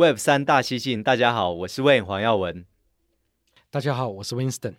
[0.00, 2.64] Web 三大西进，大家好，我是 Wayne 黄耀文。
[3.70, 4.76] 大家好，我是 Winston。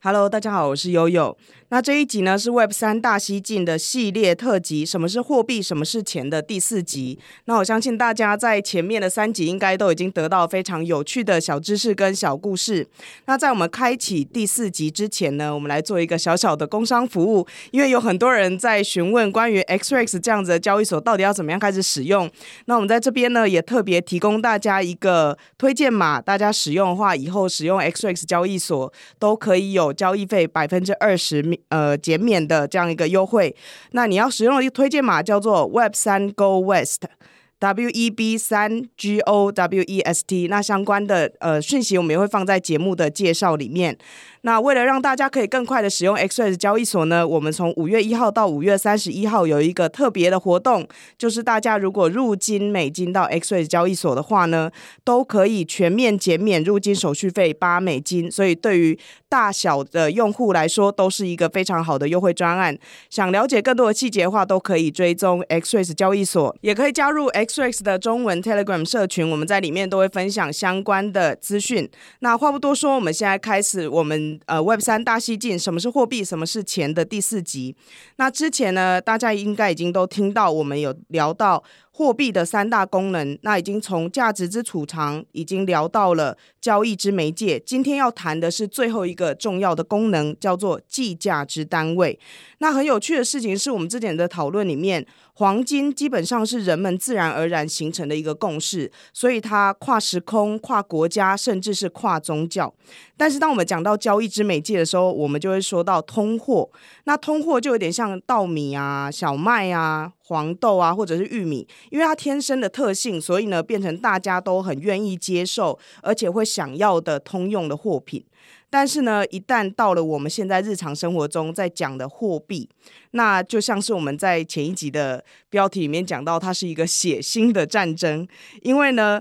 [0.00, 1.36] Hello，大家好，我是悠悠。
[1.72, 7.16] 那这一集呢是 Web 三大西进的系列特辑，什么是货币，什么是钱的第四集。
[7.44, 12.84] 那我相信大家在前面的三集应该都已经得到非常有趣的小知识跟小故事。
[13.26, 22.28] 那在我们开启第四集之前呢，我们来做一个小小的工商服务，因为有很多人在询问关于 XREX 这样子的交易所到底要怎么样开始使用。
[22.64, 33.54] 那我们在这边呢也特别提供大家一个推荐码，大家使用的话，以后使用 XREX 交易所都可以有交易费百分之二十呃，减免的这样一个优惠，
[33.92, 43.96] 那你要使用的一个推荐码叫做 Web 三 Go West，W E B 三 G O W E S T，那相关的呃讯息我们也会放在节目的介绍里面。
[44.42, 50.88] 那为了让大家可以更快的使用 XREX 交易所呢，我们从五月一号到五月三十一号有一个特别的活动，
[51.18, 54.70] 就是大家如果入金美金到 XREX 交易所的话呢，
[55.04, 58.30] 都可以全面减免入金手续费八美金。
[58.30, 62.78] 所以对于大小的用户来说，都是一个非常好的优惠专案。
[63.10, 71.86] 想了解更多的细节的话，都可以追踪 XREX 交易所，也可以加入 XREX 的中文 Telegram 社群，我们在里面都会分享相关的资讯。
[72.20, 74.29] 那话不多说，我们现在开始我们。
[74.46, 77.74] 呃，Web 三大西进，什么是货币，什么是钱的第四集。
[78.16, 81.62] 那之前呢，大家应该已经都听到，我们有聊到。
[81.92, 87.60] 货币的三大功能，那已经从价值之储藏，已经聊到了交易之媒介。
[87.60, 92.18] 今天要谈的是最后一个重要的功能，叫做计价之单位。
[92.58, 95.04] 那很有趣的事情是我们之前的讨论里面，
[95.40, 102.70] 黄金基本上是人们自然而然形成的一个共识，所以它跨时空、跨国家，甚至是跨宗教。
[103.16, 106.68] 但是当我们讲到交易之媒介的时候，我们就会说到通货。
[107.04, 110.12] 那通货就有点像稻米啊、小麦啊。
[110.30, 118.24] 黄豆啊，或者是玉米，因为它天生的特性，所以呢，变成大家都很愿意接受，而且会想要的通用的货品。
[118.70, 122.68] 但是呢，一旦到了我们现在日常生活中在讲的货币，
[123.10, 128.26] 那就像是我们在前一集的标题里面讲到，它是一个血腥的战争。
[128.62, 129.20] 因为呢，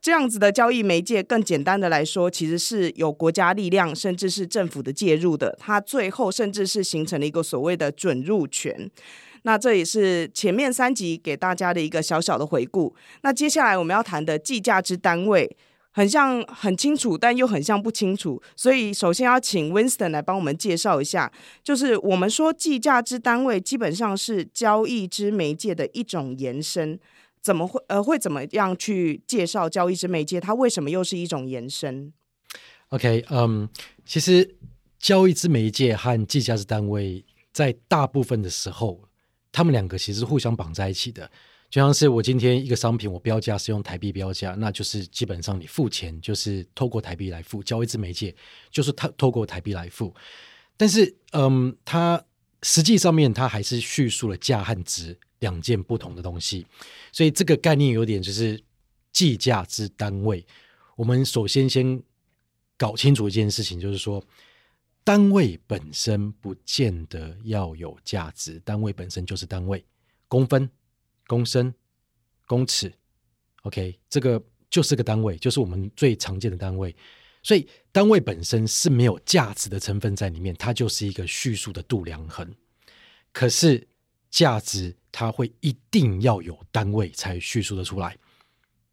[0.00, 5.56] 这样子的交易媒介，更简单的来说，其实是有国家力量，甚至是政府的介入的。
[5.58, 8.90] 它最后甚至是形成了一个所谓的准入权。
[9.42, 12.94] 那这也是前面三集给大家的一个小小的回顾。
[13.22, 15.54] 那接下来我们要谈的计价之单位，
[15.94, 18.42] 很像很清楚，但又很像不清楚。
[18.56, 21.32] 所以首先要请 Winston 来帮我们介绍一下，
[21.62, 26.98] 就是我们说计价之单位基本上是交易之媒介的一种延伸，
[27.40, 30.40] 怎么会呃会怎么样去介绍交易之媒介？
[30.40, 32.12] 它为什么又是一种延伸
[32.88, 33.68] ？OK，嗯、
[34.04, 34.56] 其实
[34.98, 39.00] 交易之媒介和计价之单位在大部分的时候。
[39.56, 41.30] 他们两个其实互相绑在一起的，
[41.74, 48.32] 就像是我今天一个商品，我标价是用台币标价，那就是基本上你付钱就是透过台币来付，交易之媒介
[48.70, 50.14] 就是透透过台币来付。
[50.76, 52.24] 但是，嗯，它
[52.62, 56.64] 实际上面它还是叙述了价和值两件不同的东西，
[57.10, 58.62] 所以这个概念有点就是
[59.10, 60.46] 计价之单位。
[60.94, 62.00] 我们首先先
[62.78, 64.24] 搞清楚一件事情，就是说。
[65.02, 69.84] 单位本身不见得要有价值，单位本身就是单位，
[70.28, 70.70] 公分、
[71.26, 71.72] 公升、
[72.46, 72.92] 公尺
[73.62, 76.94] ，OK，这个就是个单位，就是我们最常见的单位。
[77.42, 82.54] 所以单位本身是没有价值的成分在里面，它就是一个叙述的度量衡。
[83.32, 83.86] 可是
[84.30, 88.16] 价值它会一定要有单位才叙述得出来。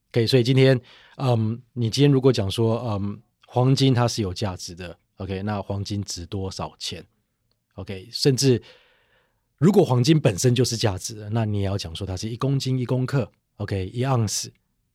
[0.10, 0.80] OK，所以今天，
[1.16, 4.98] 嗯，你今天如果讲说，嗯，黄金它是有价值的。
[5.16, 7.06] OK，那黄金值多少钱
[7.76, 8.62] ？OK，甚至
[9.62, 14.52] 如果黄金本身就是价值，那你也要讲说它是一公斤一公克，OK，一盎司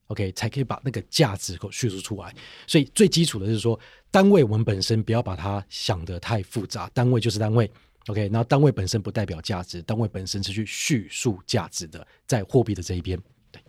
[0.07, 2.35] ，OK，才可以把那个价值给叙述出来。
[2.67, 3.79] 所以最基础的是说，
[4.11, 7.71] 单位我们本身不要把它想得太复杂，单位就是单位
[8.07, 13.17] ，OK，那单位本身不代表价值，单位本身是去叙述价值的，在货币的这一边，
[13.49, 13.61] 对，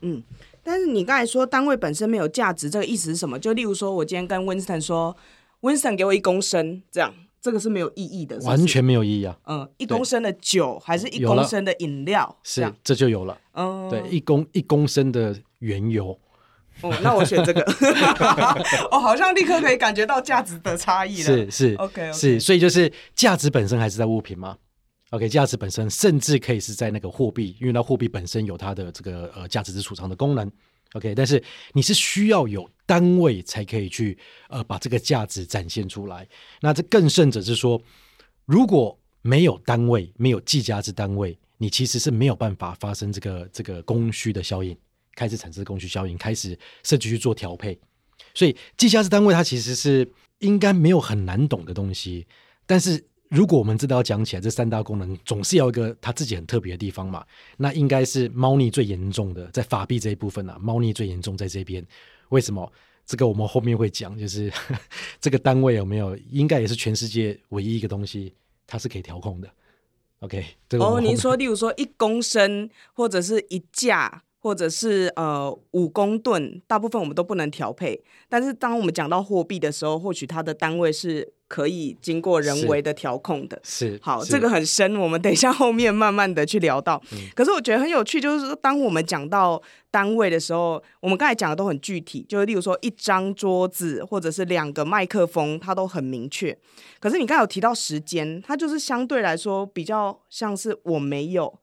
[0.00, 0.22] 嗯，
[0.62, 3.38] 但是你刚才说单位本身没有价值，这个意思是什么？
[3.38, 5.14] 就例如说，我今天跟温斯坦说。
[5.60, 8.48] 温斯坦给我一公升，这样这个是没有意义的是是？
[8.48, 9.36] 完全没有意义啊。
[9.46, 12.38] 嗯，一公升的酒还是一公升的饮料？
[12.44, 13.36] 是，这就有了。
[13.54, 16.16] 嗯，对，一公一公升的原油，
[16.82, 17.60] 哦，那我选这个。
[18.92, 21.24] 哦，好像立刻可以感觉到价值的差异了。
[21.24, 24.56] 是是，OK, okay 是，所以就是价值本身还是在物品吗
[25.10, 30.48] ？OK，价值本身甚至可以是在那个货币，因为那货币本身有它的这个呃价值之储藏的功能。
[30.92, 31.42] OK，但是
[31.72, 34.18] 你是需要有单位才可以去
[34.48, 36.28] 呃把这个价值展现出来。
[36.60, 37.80] 那这更甚者是说，
[38.44, 44.76] 如果没有单位，没有计价之单位，你其实是没有办法发生这个这个供需的效应，
[45.14, 47.78] 开始产生供需效应，开始设计去做调配。
[48.34, 52.26] 所以计价之单位它其实是应该没有很难懂的东西，
[52.66, 53.04] 但是。
[53.32, 57.24] 如果我们真的要讲起来，这三大功能总是要一个它自己很特别的地方嘛？
[57.56, 61.82] 那应该是猫腻最严重的，在法币这一部分啊，猫腻最严重在这边。
[62.28, 62.70] 为什么？
[63.06, 64.52] 这个我们后面会讲，就是
[65.18, 68.34] 这个单位有没有，应该也是全世界唯一一个东西，
[68.66, 69.48] 它是可以调控的。
[70.20, 74.22] OK，这个哦，您说，例如说一公升或者是一架。
[74.42, 78.02] 或者是呃五公吨，大部分我们都不能调配。
[78.28, 83.60] 但是当我们讲到货币的时候，或许它的单位是可以经过人为的调控的。
[83.62, 86.98] 是，好，这个很深，我们等一下后面慢慢的去聊到。
[87.12, 89.60] 嗯、可是我觉得很有趣，就是说当我们讲到
[89.90, 96.56] 单位的时候，我们刚才讲的都很具体，就是例如说一张桌子或者是两个麦克风，它都很明确。
[96.98, 101.58] 可是你刚才有提到时间，它就是相对来说比较像是我没有。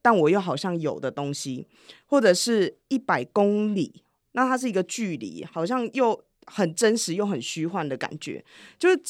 [0.00, 1.66] 但我又好像有的东西，
[2.04, 4.02] 或者是一百公里，
[4.32, 8.44] 那它是一个距离，好像又很真实又很虚幻的感觉。
[8.78, 9.00] 就是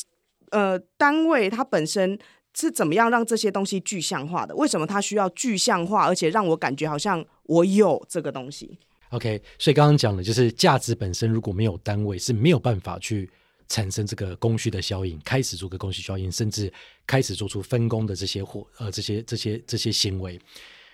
[0.54, 2.16] 呃，单位它本身
[2.54, 4.54] 是怎么样让这些东西具象化的？
[4.54, 8.78] 为什么它需要具象化，而且让我感觉好像我有这个东西
[9.10, 13.28] ？OK，所以刚刚讲的就是价值本身如果没有单位是没有办法去
[13.68, 16.72] 产生这个供需的效应，开始做个供需效应，甚至
[17.04, 20.40] 开始做出分工的这些活呃这些这些这些行为。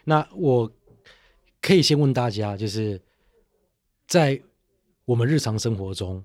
[0.04, 0.70] 那我
[1.60, 2.98] 可以先问大家，就是
[4.06, 4.40] 在
[5.04, 6.24] 我们日常生活中，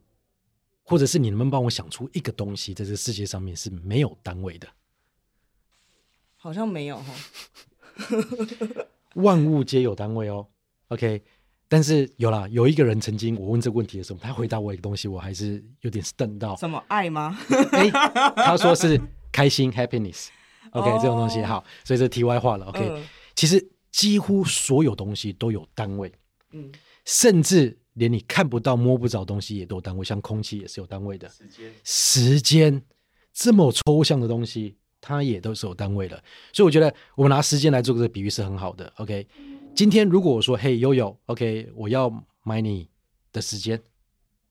[0.85, 4.67] 或者是你能不能帮我想出一个东西，在这个世界上面是没有单位的？
[6.37, 7.13] 好像没有哈。
[9.15, 10.47] 万物皆有单位哦。
[10.89, 11.21] OK，
[11.67, 16.55] 但是有啦，有一个人曾经我问这个问题的时候，他回答我一个东西，我还是有点瞪到。
[16.55, 17.37] 什么爱吗？
[17.71, 17.89] 哎，
[18.35, 19.01] 他说是
[19.31, 20.27] 开心 （happiness）。
[20.71, 22.67] OK，这种东西好，所以这题外话了。
[22.67, 22.87] OK。
[22.87, 23.03] 呃
[23.35, 23.61] 其实
[23.91, 26.09] 几乎所有东西都有单位，
[26.53, 26.71] 嗯，
[27.03, 31.27] 甚至连你看不到、摸不着东西也都有单位，像空气也是有单位的。
[31.29, 32.81] 时间，时间
[33.33, 36.23] 这么抽象的东西，它也都是有单位的。
[36.53, 38.91] 所以我觉得我们拿时间来做这个比喻是很好的。
[38.97, 39.27] OK，
[39.73, 42.11] 今天如果我说“嘿，悠悠，OK，我要
[42.43, 42.89] 买你
[43.31, 43.81] 的时间”，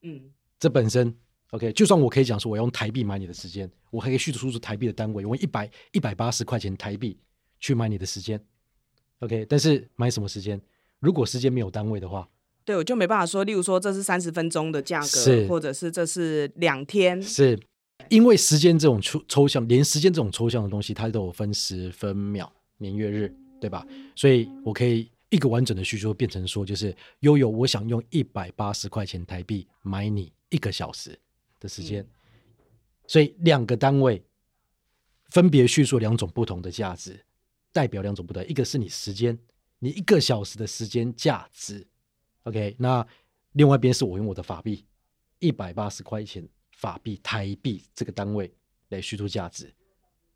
[0.03, 0.21] 嗯，
[0.59, 1.15] 这本身
[1.51, 7.19] OK，就算我可以讲说我要用台币买你的时间，我还可以叙述出台币的单位，我用一百一百八十块钱台币
[7.61, 8.43] 去买你的时间。
[9.21, 10.61] OK，但是买什么时间？
[10.99, 12.29] 如果时间没有单位的话，
[12.65, 13.45] 对，我就没办法说。
[13.45, 17.59] 例如说，这是三十分钟的价格，是或者是这是两天，是
[18.09, 23.87] 因为时间这种抽抽象，连时间这种抽象的东西，它都有分时分秒、年月日，对吧？
[24.17, 31.19] 所以我可以一个完整的叙述变成说，就是悠悠，我想用一百八十块钱台币买你一个小时
[31.61, 32.09] 的时间，嗯、
[33.07, 34.23] 所以两个单位
[35.31, 37.21] 分别叙述两种不同的价值。
[37.73, 39.37] 代表两种不同，一个是你时间，
[39.81, 41.85] 你一个小时的时间价值
[42.45, 43.07] ，OK，那
[43.53, 44.85] 另外一边是我用我的法币，
[45.41, 48.51] 一百八十块钱法币台币这个单位
[48.89, 49.73] 来虚度价值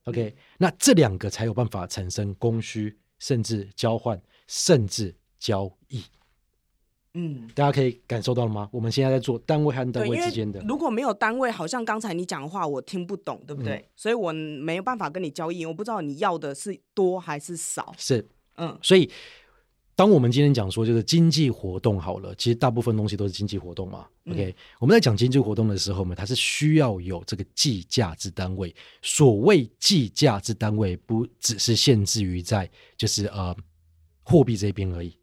[0.05, 6.03] ，OK，那这两个才有办法产生供需，甚至交换，甚至交易。
[7.15, 8.69] 嗯，大家可以感受到了吗？
[8.71, 10.61] 我们现在在做单位和单位之间的。
[10.61, 13.77] 如果没有单位，好像刚才你讲的话我听不懂，对不对？
[13.77, 17.93] 嗯、所以我没有办法跟你交易，我不知道你要的是多还是少。
[17.97, 19.11] 是，嗯，所以
[19.99, 24.07] 当我们今天讲说就是经济活动好了，其实大部分东西都是经济活动嘛。
[24.27, 28.73] 嗯、OK，我们在讲经济活动的时候呢，它是需要有这个计价之单位。
[29.03, 33.53] 所谓计价之单位，不只是限制于在就是呃
[34.23, 35.19] 货币这边而已。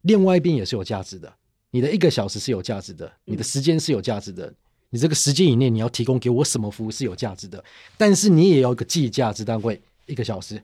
[0.00, 1.30] 另外一边也是有价值的，
[1.70, 4.50] 你的一个小时是有价值的，你的时间是有价值的，
[4.88, 7.62] 你这个时间以内你要提供给我什么服务是有价值的，
[7.98, 10.62] 但是你也要一个计价之单位，一个小时。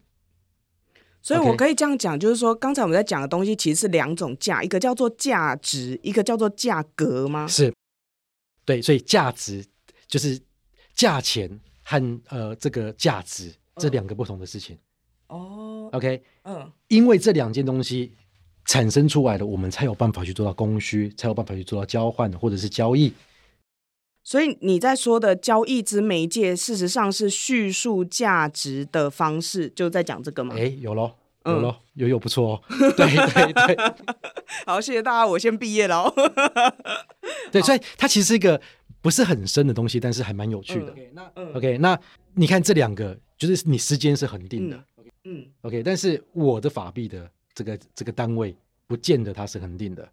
[1.29, 7.47] 所以我可以这样讲，就是说刚才我们在讲的东西其实是两种价，一个叫做价值，一个叫做价格吗？
[7.47, 7.71] 是，
[8.65, 9.63] 对，所以价值
[10.07, 10.41] 就是
[10.95, 14.79] 价钱和呃这个价值这两个不同的事情。
[15.27, 18.15] 哦，OK，嗯，因为这两件东西。
[18.65, 23.11] 产生出来的，我们才有办法去做到供需，才有办法去做到交换或者是交易。
[24.29, 30.55] 所以你在说的交易之媒介，事实上是叙述价值的方式，就在讲这个吗？
[30.55, 31.13] 哎，有喽，
[31.47, 32.63] 有喽，有有不错哦。
[32.95, 33.77] 对对对，
[34.67, 36.13] 好，谢谢大家，我先毕业了。
[37.51, 38.61] 对，所以它其实是一个
[39.01, 40.95] 不是很深的东西，但是还蛮有趣的。
[40.95, 41.99] 嗯、那 OK，那
[42.35, 44.85] 你看这两个，就是你时间是恒定的。
[45.25, 48.55] 嗯，OK，但是我的法币的这个这个单位，
[48.87, 50.07] 不见得它是恒定的。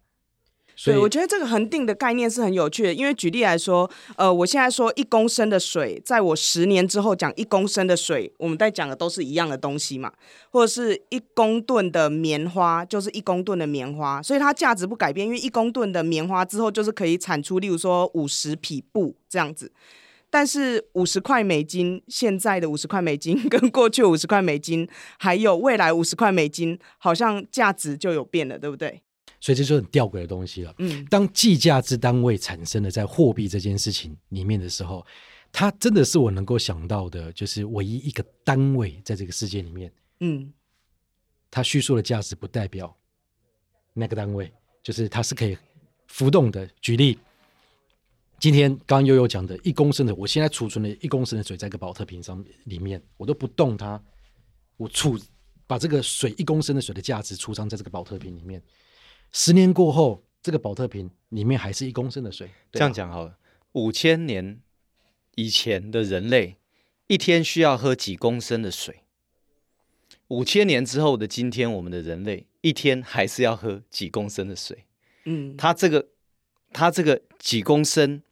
[0.78, 10.12] 所以对，我觉得这个恒定的概念是很有趣的，因为举例来说，呃，我现在说一公升的水，在我十年之后讲一公升的水，我们在讲的都是一样的东西嘛，
[10.50, 19.72] 或者是一公吨的棉花就是一公吨的棉花，所以它价值不改变，因为一公吨的棉花之后就是可以产出，例如说五十匹布这样子，
[20.28, 24.86] 但是五十块美金，现在的五十块美金跟过去五十块美金，
[25.18, 29.00] 还有未来五十块美金，好像价值就有变了，对不对？
[29.46, 30.74] 所以这就是很吊诡的东西了。
[30.78, 35.06] 嗯，当计价之单位产生了在货币这件事情里面的时候，
[35.52, 39.92] 它真的是我能够想到的，就是唯一一个单位在这个世界里面。
[40.18, 40.52] 嗯，
[41.48, 42.92] 它叙述的价值不代表
[43.92, 45.56] 那个单位，就是它是可以
[46.08, 46.68] 浮动的。
[46.80, 47.16] 举例，
[48.40, 54.02] 今天刚刚悠悠讲的一公升的，我现在储存了一公升的水在一个保特瓶上里面，我都不动它，
[54.76, 55.16] 我储
[55.68, 58.60] 把这个水一公升的水的价值储藏在这个保特瓶里面。
[59.32, 62.48] 十年过后，这个保特瓶里面还是一公升的水。
[62.72, 63.38] 这样讲好了，
[63.72, 64.60] 五千年
[65.34, 66.56] 以前的人类
[67.06, 69.02] 一天需要喝几公升的水？
[70.28, 74.84] 五千年之后的今天，我们的人类一天还是要喝几公升的水？
[75.24, 76.08] 嗯，它这个，
[76.72, 78.22] 它这个几公升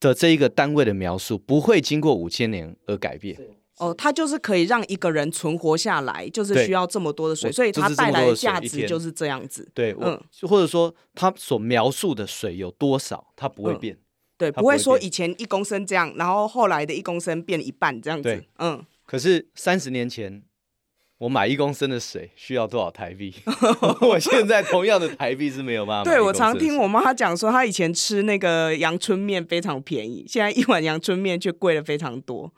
[0.00, 3.40] 的这一个单位的描述，不会经过五千年而改变。
[3.78, 9.68] 哦，它就是可以让一个人存活下来，就是需要这么多的水，所以它带来的价值就是这样子。
[9.74, 13.94] 对，嗯，或者说它所描述的水有多少，它不会变。
[13.94, 13.98] 嗯、
[14.38, 18.44] 对，不会说以前一公升这样，然后后来的一公升变一半这样子。
[18.58, 18.84] 嗯。
[19.06, 20.42] 可是三十年前，
[21.16, 23.34] 我买一公升的水需要多少台币？
[24.02, 26.10] 我现在同样的台币是没有办法。
[26.10, 32.52] 对，我常听我妈讲说，她以前吃那个阳春面非常便宜，现在一碗阳春面却贵了非常多。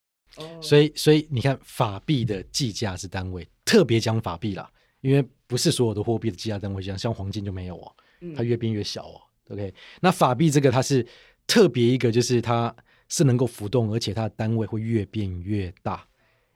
[0.62, 4.70] 所以，所以你看，法币的计价是单位，特别讲法币啦，
[5.00, 7.92] 因为不是所有的货币的计价单位，像像黄金就没有哦，
[8.36, 9.20] 它越变越小哦。
[9.48, 11.04] OK，那法币这个它是
[11.46, 12.74] 特别一个，就是它
[13.08, 16.06] 是能够浮动，而且它的单位会越变越大。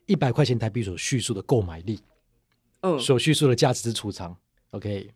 [0.06, 1.98] 一百块钱台币所叙述的购买力，
[2.82, 4.36] 嗯，所叙述的价值之储藏
[4.70, 5.10] ，OK，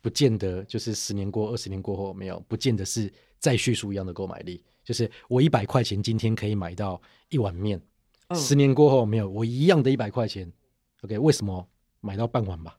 [0.00, 3.10] 不见得就是十年过、二十年过后没有，不见得是
[3.42, 4.62] 再叙述一样的购买力。
[4.82, 7.78] 就是我一百块钱今天可以买到一碗面，
[8.28, 10.50] 嗯、十年过后没有，我一样的一百块钱
[11.02, 11.18] ，OK？
[11.18, 11.68] 为什么
[12.00, 12.78] 买到半碗吧？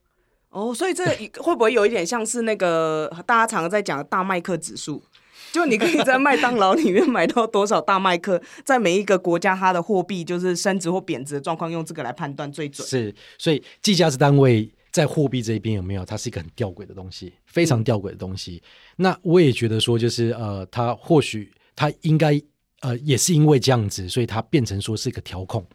[0.50, 1.06] 哦，所以这
[1.42, 5.04] 会不会有一点像是那个大家常常在讲的大麦克指数？
[5.52, 12.88] 就你可以在麦当劳里面买到多少大麦克，在每一个国家它的货币就是升值或贬值的状况，用这个来判断最准。
[12.88, 16.06] 是，所以计价之单位在货币这一边有没有？
[16.06, 18.64] 它是一个很吊诡的东西，非常吊诡的东西。
[18.64, 21.52] 嗯、那我也觉得说，就是呃，它或许。
[21.76, 22.40] 它应该
[22.82, 25.66] 呃也是因为这样子，所以它变成说是一个调控，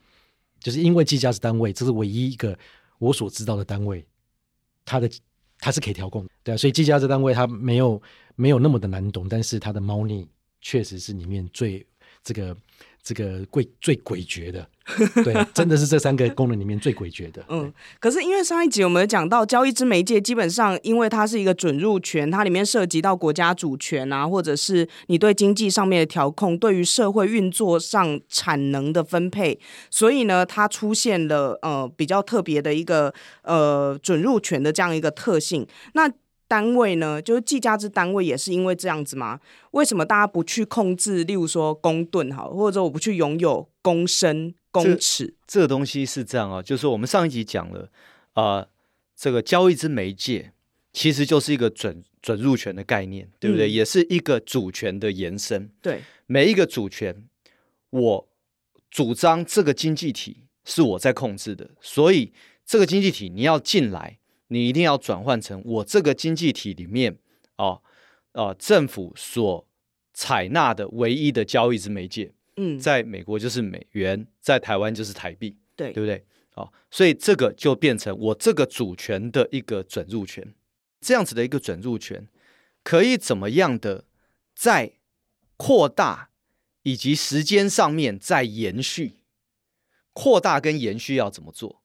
[0.61, 2.57] 就是因为计价是单位，这是唯一一个
[3.01, 4.07] 我所知道的单位，
[4.85, 5.11] 它的
[5.59, 8.01] 它是可以调控的，对啊，所以计价这单位它没有
[8.37, 10.25] 没有那么的难懂，但是它的猫腻
[10.61, 11.85] 确实是里面最
[12.23, 12.57] 这个。
[13.03, 14.69] 这个贵最诡谲的，
[15.25, 17.43] 对，真的是这三个功能里面最诡谲的。
[17.49, 29.59] 嗯，可是因为上一集我们有讲到交易之媒介，基本上因为它是一个准入权，它里面涉及到国家主权啊，或者是你对经济上面的调控，对于社会运作上产能的分配，
[29.91, 35.67] 所以呢，它出现了呃比较特别的一个呃准入权的这样一个特性。
[35.95, 36.11] 那
[36.49, 39.39] 单位呢，就是计价之单位，也是因为这样子吗？
[39.73, 45.35] 为什么大家不去控制，例如说公吨好，或者说我不去拥有公升、公尺？
[45.47, 47.91] 这个东西是这样啊，就是我们上一集讲了
[48.33, 48.69] 啊、呃，
[49.15, 50.53] 这个交易之媒介
[50.93, 53.69] 其实就是一个准准入权的概念，对不对？
[53.69, 55.71] 嗯、也是一个主权的延伸。
[55.83, 57.25] 对，每一个主权，
[57.91, 58.29] 我
[58.91, 62.33] 主张这个经济体是我在控制的，所以
[62.65, 64.18] 这个经济体你要进来。
[64.49, 67.19] 你一定要转换成我这个经济体里面
[67.57, 67.83] 哦，
[68.33, 69.67] 呃，政府所
[70.15, 76.25] 采纳的唯一的交易之媒介，嗯，在美国就是美元，在台湾就是台币，对，对不对？
[76.55, 80.55] 哦，所以这个就变成我这个主权的一个准入权，
[81.01, 82.27] 这样子的一个准入权，
[82.83, 84.05] 可以怎么样的
[84.55, 84.93] 在
[85.57, 86.31] 扩大
[86.85, 89.19] 以及时间上面再延续，
[90.13, 91.83] 扩大跟延续要怎么做？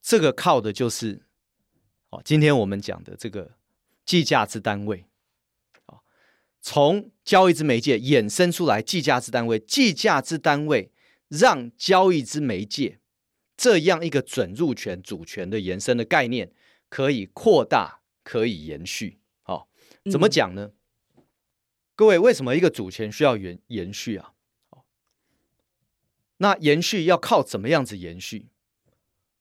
[0.00, 1.22] 这个靠的就是。
[2.10, 3.56] 哦，今天我们讲的这个
[4.04, 5.04] 计价之单位，
[5.86, 6.00] 啊，
[6.60, 10.90] 从交易之媒介衍生出来，计价之单位，计价之单位
[11.28, 13.00] 让交易之媒介
[13.56, 16.52] 这样一个准入权主权的延伸的概念，
[16.88, 19.20] 可以扩大，可以延续。
[19.42, 19.68] 好、哦，
[20.10, 20.72] 怎么讲呢？
[21.16, 21.24] 嗯、
[21.94, 24.32] 各位，为什么一个主权需要延延续啊？
[26.38, 28.46] 那延续要靠怎么样子延续？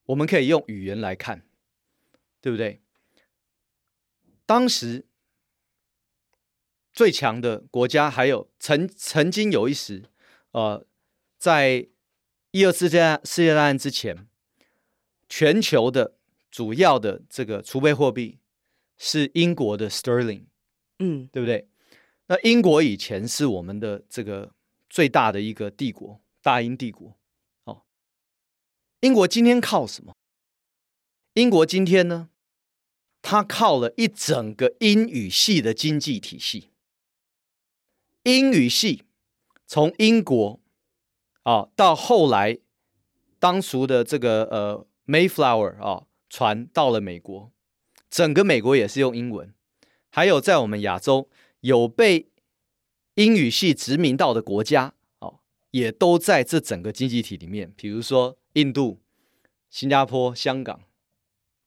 [0.07, 1.46] 我们可以用语言来看，
[2.47, 2.81] 对不对？
[4.45, 5.05] 当时
[6.93, 10.05] 最强的国家，还有曾曾经有一时，
[10.51, 10.87] 呃，
[11.37, 11.89] 在
[12.51, 14.29] 一二次世界世界大战之前，
[15.27, 16.15] 全球的
[16.49, 18.39] 主要的这个储备货币
[18.97, 20.45] 是英国的 sterling，
[20.99, 21.67] 嗯，对不对？
[22.27, 24.53] 那英国以前是我们的这个
[24.89, 26.21] 最大的一个帝国。
[26.41, 27.19] 大英帝国，
[27.65, 27.83] 哦，
[29.01, 30.15] 英国今天靠什么？
[31.33, 32.29] 英国今天呢？
[33.21, 36.69] 它靠了一整个英语系的经济体系。
[38.23, 39.03] 英语系
[39.65, 40.59] 从英国
[41.43, 42.59] 啊，到后来
[43.39, 47.51] 当初的这个呃 Mayflower 啊船到了美国，
[48.09, 49.53] 整个美国也是用英文。
[50.09, 51.29] 还有在我们亚洲
[51.61, 52.29] 有被
[53.15, 55.39] 英语系殖民到的国家啊。
[55.71, 59.01] 也都在这整个经济体里面，比如说印度、
[59.69, 60.81] 新加坡、香港，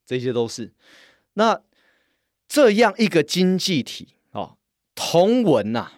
[0.05, 0.75] 这些都是。
[1.35, 1.63] 那
[2.49, 4.57] 这样一个经济体哦，
[4.95, 5.93] 同文呐、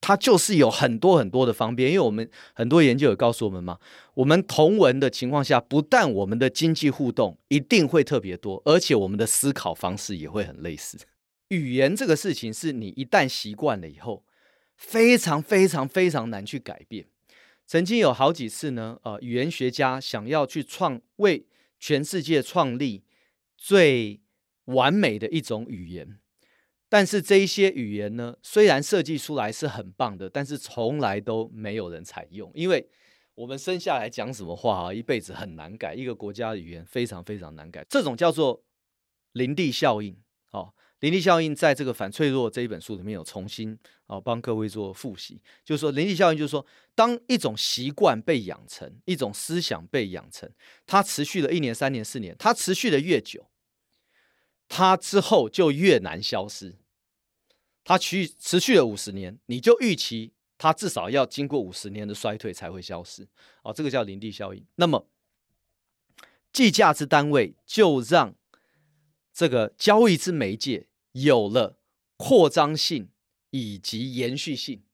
[0.00, 1.90] 它就是有很多很多的方便。
[1.90, 3.78] 因为我们很多研究有告诉我们嘛，
[4.14, 10.98] 我们同文的情况下，不但我们的经济互动一定会特别多，而且我们的思考方式也会很类似。
[11.48, 14.22] 语言这个事情，是你一旦习惯了以后，
[14.76, 17.06] 非常非常非常难去改变。
[17.66, 21.44] 曾经有好几次呢，呃，语言学家想要去创为
[21.80, 23.02] 全世界创立
[23.56, 24.20] 最
[24.68, 26.18] 完美的一种语言，
[26.88, 32.88] 但是这一些语言呢，虽然设计出来是很棒的，但是从来都没有人采用，因为
[33.34, 38.62] 我们生下来讲什么话啊，一辈子很难改，一个国家的语言非常非常难改，这种叫做
[39.32, 40.16] 林地效应，
[40.52, 40.72] 哦。
[41.00, 50.50] 林地效应在这个反脆弱这一本书里面有重新哦帮各位做复习，就是说林地效应就是说，当一种习惯被养成，一种思想被养成，
[50.86, 53.46] 它持续了一年、三年、四年，它持续的越久，
[54.68, 56.76] 它之后就越难消失。
[57.84, 63.26] 它持持续了五十年，你就预期它至少要经过五十年的衰退才会消失。
[63.62, 64.64] 哦，这个叫林地效应。
[64.76, 65.08] 那么
[66.52, 68.34] 计价之单位就让
[69.32, 70.88] 这个交易之媒介。
[71.12, 71.80] 有了
[72.16, 73.08] 扩张性
[73.50, 74.84] 以及延续性。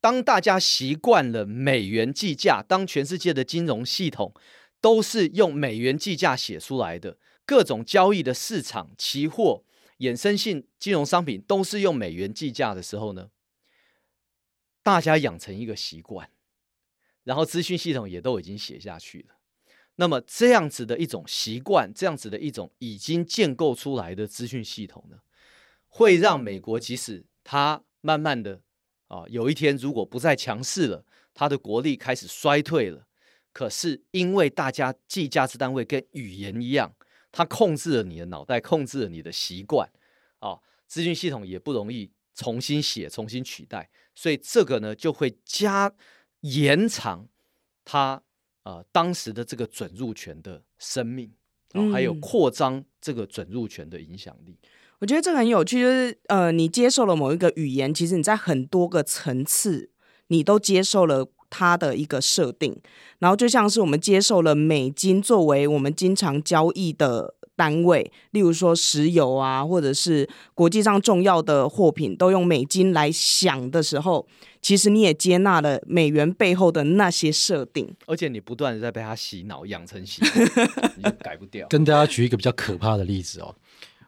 [0.00, 4.32] 当大家习惯了美元计价，当全世界的金融系统
[4.80, 9.64] 都是用美元计价写出来的，各种交易的市场、期货、
[9.98, 13.30] 衍生性金融商品都是用美元计价的时候呢，
[14.82, 16.30] 大家养成一个习惯，
[17.22, 19.36] 然后资讯系统也都已经写下去了。
[19.96, 25.18] 那么这样子的一种习惯，这样子的一种已经建构出来的资讯系统呢，
[25.86, 28.60] 会让美国，即使它慢慢的
[29.06, 33.06] 啊，有一天如果不再强势了，它的国力开始衰退了，
[33.52, 36.92] 可是因为大家计价值单位跟语言一样，
[37.36, 39.90] 它控制了你的脑袋，控制了你的习惯，
[40.38, 45.92] 啊，资讯系统也不容易重新写、重新取代，所以这个呢就会加
[46.42, 47.26] 延长
[47.84, 48.22] 它
[48.62, 51.32] 啊当时的这个准入权的生命，
[51.72, 54.56] 啊，还有扩张这个准入权的影响力。
[55.00, 59.90] 我觉得这个很有趣，就是呃，你接受了某一个语言，其实你在很多个层次，
[60.28, 62.76] 你都接受了它的一个设定，
[63.20, 74.26] 然后就像是我们接受了美金作为我们经常交易的单位，例如说石油啊，或者是国际上重要的货品都用美金来想的时候，
[74.60, 81.68] 其实你也接纳了美元背后的那些设定，而且你不断的在被它洗脑养成习惯， 你就改不掉。
[81.68, 83.54] 跟大家举一个比较可怕的例子哦。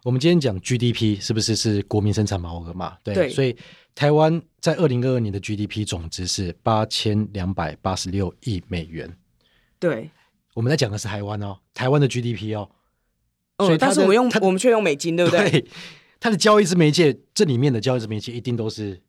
[0.07, 2.97] 我们今天讲 GDP 是不是是国民生产毛额嘛？
[3.03, 3.57] 对，对，所以
[3.93, 9.13] 台湾在二零二二年的 GDP 总值是八千两百八十六亿美元。
[9.81, 10.09] 对，
[10.55, 12.71] 我们在讲的是台湾哦，台湾的 GDP 哦。
[13.59, 15.51] 所以，但是我们用我们却用美金，对不对？
[15.51, 15.67] 对，
[16.21, 19.03] 它的交易之媒介，这里面的交易之媒介一定都是。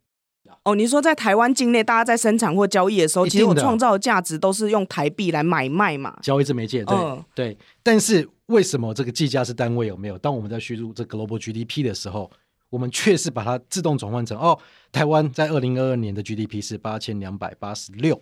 [0.68, 6.20] 哦，你说在台湾境内，大家在生产或交易的时候，其实我创造的价值都是用台币来买卖嘛？
[6.22, 7.58] 交易这媒介，对、嗯、对。
[7.82, 10.18] 但是为什么这个计价是单位有没有？
[10.18, 12.30] 当我们在叙述这 global GDP 的时候，
[12.70, 14.60] 我们却是把它自动转换成哦，
[14.92, 18.22] 台湾在二零二二年的 GDP 是八千两百八十六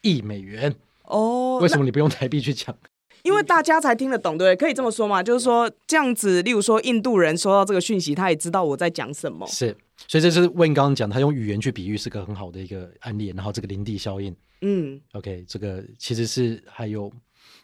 [0.00, 0.74] 亿美元。
[1.04, 2.76] 哦，为什么你不用台币去讲？
[3.22, 4.66] 因为大家才听得懂，对不对？
[4.66, 5.22] 可以这么说嘛？
[5.22, 9.46] 就是说这样子，例如说印度人收到这个讯息，他也知道我在讲什么。
[9.46, 9.76] 是，
[10.08, 13.28] 所以这是 Wayne 刚刚讲，他用语言去比喻是个很好的一个案例。
[13.28, 17.12] 然后这个林地效应，嗯，OK，这个其实是还有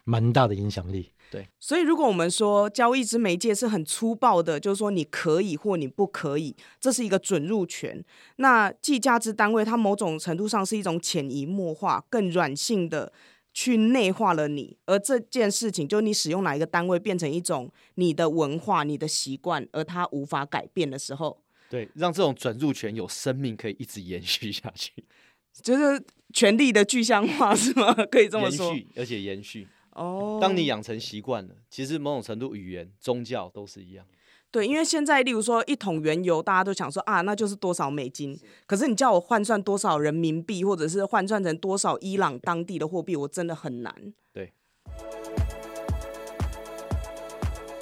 [0.03, 1.11] 蛮大的影响力。
[1.29, 8.03] 对，所以如果我们说交易之媒介是很粗暴的，就是说你可以或你不可以，这是一个准入权。
[8.35, 13.13] 那计价之单位，它某种程度上是一种潜移默化、更软性的
[13.53, 24.91] 去内化了你，而这件事情，就你使用哪一个单位，变成一种你的文化、你的习惯，而它无法改变的时候，对，让这种准入权有生命，可以一直延续下去。
[25.63, 26.03] 就是
[26.33, 27.93] 权力的具象化是吗？
[28.11, 29.65] 可以这么说，延续而且延续。
[29.91, 34.05] 哦，当你养成习惯了，其实某种程度语言、宗教都是一样。
[34.51, 38.37] 对，因为现在例如说一桶原油，大家都想说啊，那就是多少美金。
[38.67, 44.13] 可是你叫我换算多少人民币，或者是换算成多少伊朗当地的货币，我真的很难。
[44.33, 44.51] 对。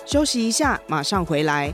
[0.05, 1.73] 休息一下，马上回来。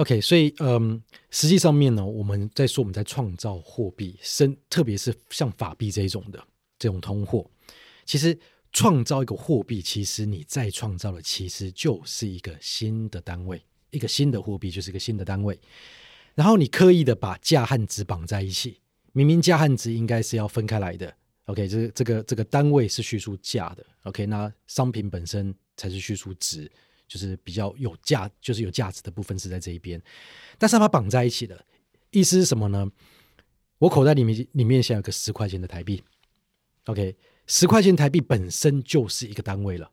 [0.00, 6.42] OK，所以嗯，实际上面呢，我们在说我们在创造货币，生特别是像法币这一种的
[6.78, 7.46] 这种通货，
[8.06, 8.38] 其实
[8.72, 15.60] 创造一个货币，其实你再创造的其实就是一个新的单位，一个新的货币就是一个新的单位。
[16.34, 18.78] 然后你刻意的把价和值绑在一起，
[19.12, 21.14] 明明价和值应该是要分开来的。
[21.44, 23.84] OK，这这个这个单位是叙述价的。
[24.04, 26.72] OK，那商品本身才是叙述值。
[27.10, 30.00] 就是比较有价，就是有价值的部分是在这一边，
[30.56, 31.66] 但是它绑在一起的
[32.12, 32.88] 意思是什么呢？
[33.78, 36.00] 我口袋里面里面现在有个十块钱的台币
[36.84, 37.16] ，OK，
[37.48, 39.90] 十块钱台币本身就是一个单位了，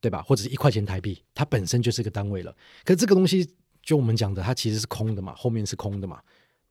[0.00, 0.20] 对吧？
[0.22, 2.52] 或者是一块钱台币，它本身就是一个单位了。
[2.82, 3.48] 可是这个东西，
[3.80, 6.20] 就我们讲的，它其实是空的嘛，后面是空的嘛，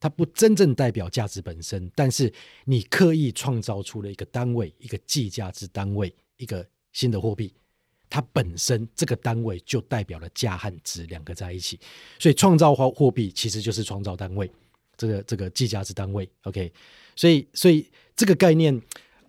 [0.02, 1.90] 它不真正代表价值本身。
[1.96, 2.34] 但是
[2.66, 7.54] 你刻意创造出了一个单位，一个计价之单位，一个新的货币。
[8.12, 11.80] 它本身这个单位就代表了价和值两个在一起，
[12.19, 14.52] 所以创造货货币其实就是创造单位，
[14.97, 16.30] 这个这个计价之单位。
[16.43, 16.69] OK，
[17.15, 18.80] 所以所以这个概念，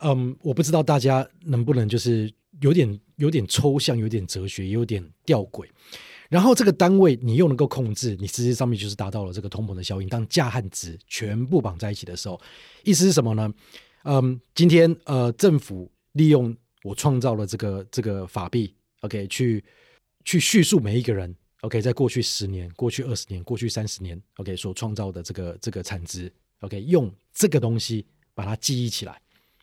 [0.00, 2.28] 嗯，我不知道大家能不能就是
[2.60, 5.64] 有点有点抽象，有点哲学，有点吊诡。
[6.28, 10.08] 然后这个单位你又能够控制，你实际上面就是达到了这个通膨的效应。
[10.08, 12.40] 当价和值全部绑在一起的时候，
[12.82, 13.48] 意思是什么呢？
[14.02, 16.56] 嗯，今天呃政府利用。
[16.82, 19.64] 我创造了这个这个法币，OK，去
[20.24, 29.20] 去叙述每一个人，OK，在过去十年、过去二十年、过去三十年，OK，所创造的这个这个产值，OK，用这个东西把它记忆起来，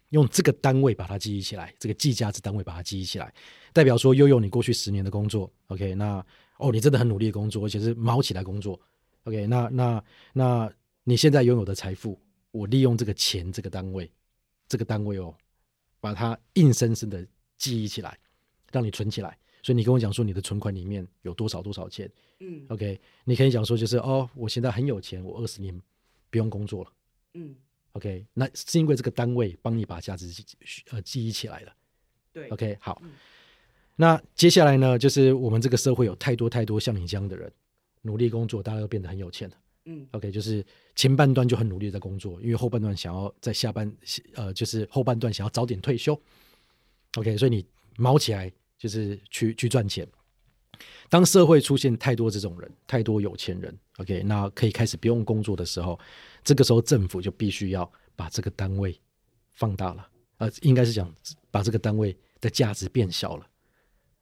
[0.09, 3.33] 用这个单位把它记忆起来，这个计价值单位把它记忆起来，
[3.73, 6.25] 代表说，又用你过去十年的工作，OK，那
[6.57, 8.79] 哦，你真的很努力的工作，而且是卯起来工作
[9.25, 10.03] ，OK，那那
[10.33, 10.71] 那
[11.03, 12.19] 你现在拥有的财富，
[12.51, 14.09] 我利用这个钱这个单位，
[14.69, 15.35] 这个单位哦。
[15.99, 17.25] 把它硬生生的
[17.57, 18.17] 记忆起来，
[18.71, 19.37] 让你存起来。
[19.61, 22.09] 所以你跟我讲说你的存款里面有多少多少钱，
[22.39, 25.77] 嗯，OK，你可以讲说就是哦，我现在很有钱，我二十年
[26.29, 26.91] 不用工作了，
[27.33, 27.53] 嗯
[27.91, 30.31] ，OK，那是因为这个单位帮你把价值
[30.91, 31.73] 呃记忆起来了，
[32.31, 33.11] 对，OK，好，嗯，
[33.97, 37.51] 那接下来呢，就是我们这个社会有太多太多像你这样的人，
[38.03, 39.57] 努力工作，大家都变得很有钱了。
[39.91, 40.63] 嗯，OK，就是
[40.95, 43.91] 前半段就很努力在工作，因为后半段想要在下半，
[44.35, 46.13] 呃，就是后半段想要早点退休。
[47.15, 47.65] OK，所以你
[47.97, 50.07] 卯起来就是去去赚钱。
[51.09, 55.99] 当社会出现太多这种人，太多有钱人，OK，那可以开始不用工作的时候，
[56.43, 58.95] 这个时候政府就必须要把这个单位
[59.53, 61.11] 放大了，呃，应该是讲
[61.49, 63.47] 把这个单位的价值变小了。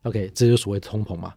[0.03, 1.35] OK，这就所谓通膨嘛。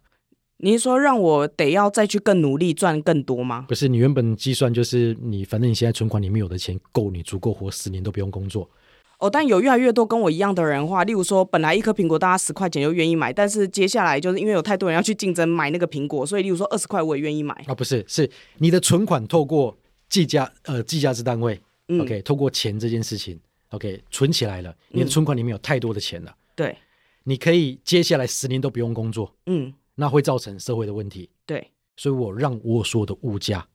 [0.63, 3.65] 你是说让我得要再去更努力赚更多吗？
[3.67, 8.69] 不是，你原本计算就是你，反正你现在存款里面有的钱够你足够活十年都不用工作。
[9.17, 17.53] 哦，但有越来越多跟我一样的人话，例如说本来一颗苹果大家十块钱就愿意买，但是接下来就是因为有太多人要去竞争买那个苹果，所以例如说二十块我也愿意买。
[17.67, 19.75] 啊，不是，是你的存款透过
[20.09, 26.77] 计价呃计价之单位，嗯，OK，透过钱这件事情，OK，存起来了，你的存款里面有太多的钱了，嗯，对，
[27.23, 29.73] 你可以接下来十年都不用工作，嗯。
[29.95, 33.67] 那会造成社会的问题，对，所以我让我所有的物价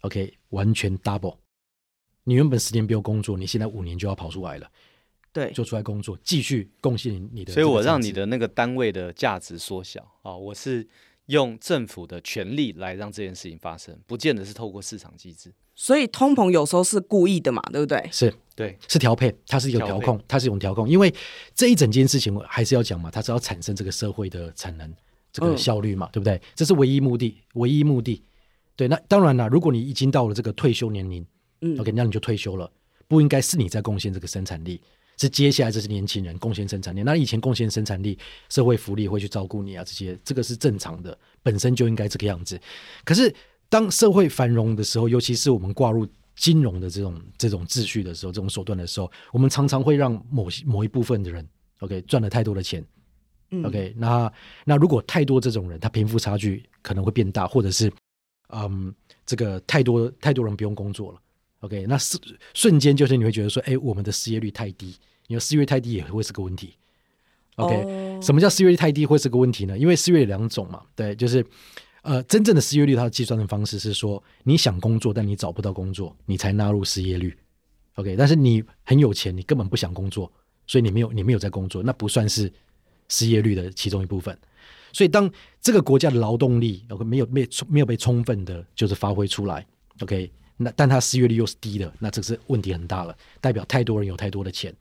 [0.00, 1.36] ，OK，完全 double。
[2.24, 4.70] 你原本十年不用工作，你现在五年就要跑出来了，
[5.32, 7.52] 对，就出来工作，继续贡献你的。
[7.52, 10.86] 所以我让你的那个单位的价值缩小啊，我是
[11.26, 15.52] 用政府的权力来让这件事情发生，不见得是透过市场机制。
[15.74, 18.08] 所以通膨有时候是故意的嘛，对不对？
[18.12, 21.12] 是，对，是调配，它是有调控，它是一种调控，因为
[21.54, 24.94] 这一整件事情我还是要讲嘛，它是要产生这个社会的产能。
[25.32, 26.40] 这个效率嘛，对不对？
[26.54, 28.22] 这是唯一目的，唯一目的。
[28.76, 31.24] 对，那当然了，如果你已经到了这个退休年龄，
[31.60, 32.70] 嗯，OK，那你就退休了，
[33.08, 34.80] 不应该是你在贡献这个生产力，
[35.18, 37.02] 是接下来这些年轻人贡献生产力。
[37.02, 38.18] 那以前贡献生产力，
[38.48, 42.60] 社会福利会去照顾你啊，这些这个是正常的，本身就应该这个样子。
[43.04, 43.32] 可是
[43.68, 51.46] 当社会繁荣的时候，尤其是我们挂入金融的这种这种秩序的时候，这种手段的时候，我们常常会让某某一部分的人
[51.80, 52.82] ，OK，赚了太多的钱，
[53.52, 54.32] 嗯，OK，那
[54.64, 57.92] 那如果太多这种人，他贫富差距可能会变大，或者是。
[58.54, 61.18] 嗯，这个太多太多人不用工作了
[61.60, 62.18] ，OK，那是
[62.52, 64.94] 瞬间就是你会觉得说，哎，我们的失业率太低，
[65.26, 66.74] 因为失业率太低也会是个问题
[67.56, 68.22] ，OK，、oh.
[68.22, 69.78] 什么叫失业率太低会是个问题呢？
[69.78, 71.42] 因为失业有两种嘛，对，就是
[72.02, 77.34] 呃，真正的失业率它的计算的方式是说，你想工作但你找不到工作，你才纳入失业率
[77.94, 80.30] ，OK，但是你很有钱，你根本不想工作，
[80.66, 82.52] 所以你没有你没有在工作，那不算是
[83.12, 84.36] 失业率的其中一部分。
[84.94, 89.66] 所以，当这个国家的劳动力没有没没有被充分的，就是发挥出来
[90.00, 94.74] ，OK，那但他失业率又是低的，那这是问题很大了，代表太多人有太多的钱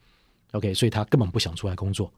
[0.52, 2.12] ，OK，所以他根本不想出来工作。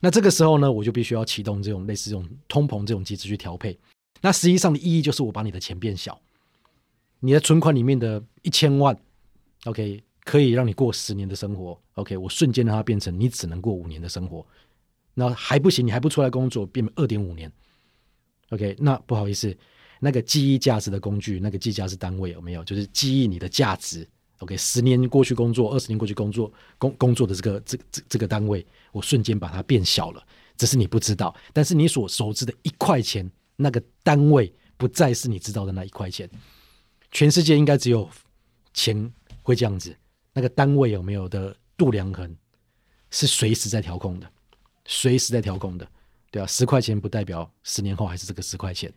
[0.00, 3.78] 那这个时候呢，我就必须要启动这种类似这种通膨这种机制去调配。
[4.20, 6.20] 那实际上的意义就是我把你的钱变小，
[7.20, 8.98] 你的存款里面的一千万
[9.66, 14.44] ，OK，可以让你过十年的生活，OK，我瞬间让它变成你只能过五年的生活。
[15.20, 17.52] 然后还不行，你还不出来工作，变二点五年
[18.48, 18.74] ，OK？
[18.78, 19.54] 那不好意思，
[20.00, 22.64] 那个记忆价值的工具，那个计价值单位有没有？
[22.64, 24.56] 就是记忆你的价值，OK？
[24.56, 31.36] 十年过去工作，二十年过去工作，工工作的这个这这这个单位，我瞬间把它变小了，只是你不知道。
[31.52, 36.26] 但是你所熟知的一块钱，那个单位不再是你知道的那一块钱。
[37.10, 38.08] 全世界应该只有
[38.72, 39.94] 钱会这样子，
[40.32, 42.34] 那个单位有没有的度量衡
[43.10, 44.30] 是随时在调控的。
[44.92, 45.86] 随时在调控的，
[46.32, 48.92] 对啊，十块钱不代表十年后还是这个十块钱。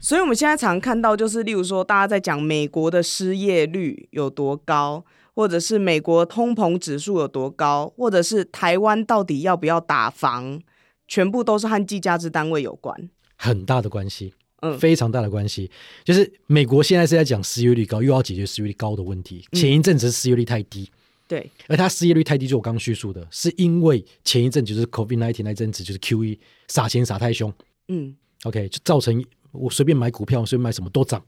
[0.00, 10.60] 所以我们现在常看到，就是例如说，大家在讲美国的失业率有多高，或者是美国通膨指数有多高，或者是台湾到底要不要打房，
[11.06, 15.70] 全部都是和计价制单位有关，很大的关系，嗯，非常大的关系。
[16.04, 19.46] 就是美国现在是在讲失业率高，又要解决失业率高的问题。
[19.52, 20.90] 前一阵子失业率太低。
[21.28, 26.38] 对，而他失业率太低，就我刚刚叙述的，是因为前一阵就是 COVID-19 那阵子，就是 QE
[26.68, 27.52] 撒钱撒太凶，
[27.88, 31.22] 嗯，OK，就造成我随便买股票，随便买什么都涨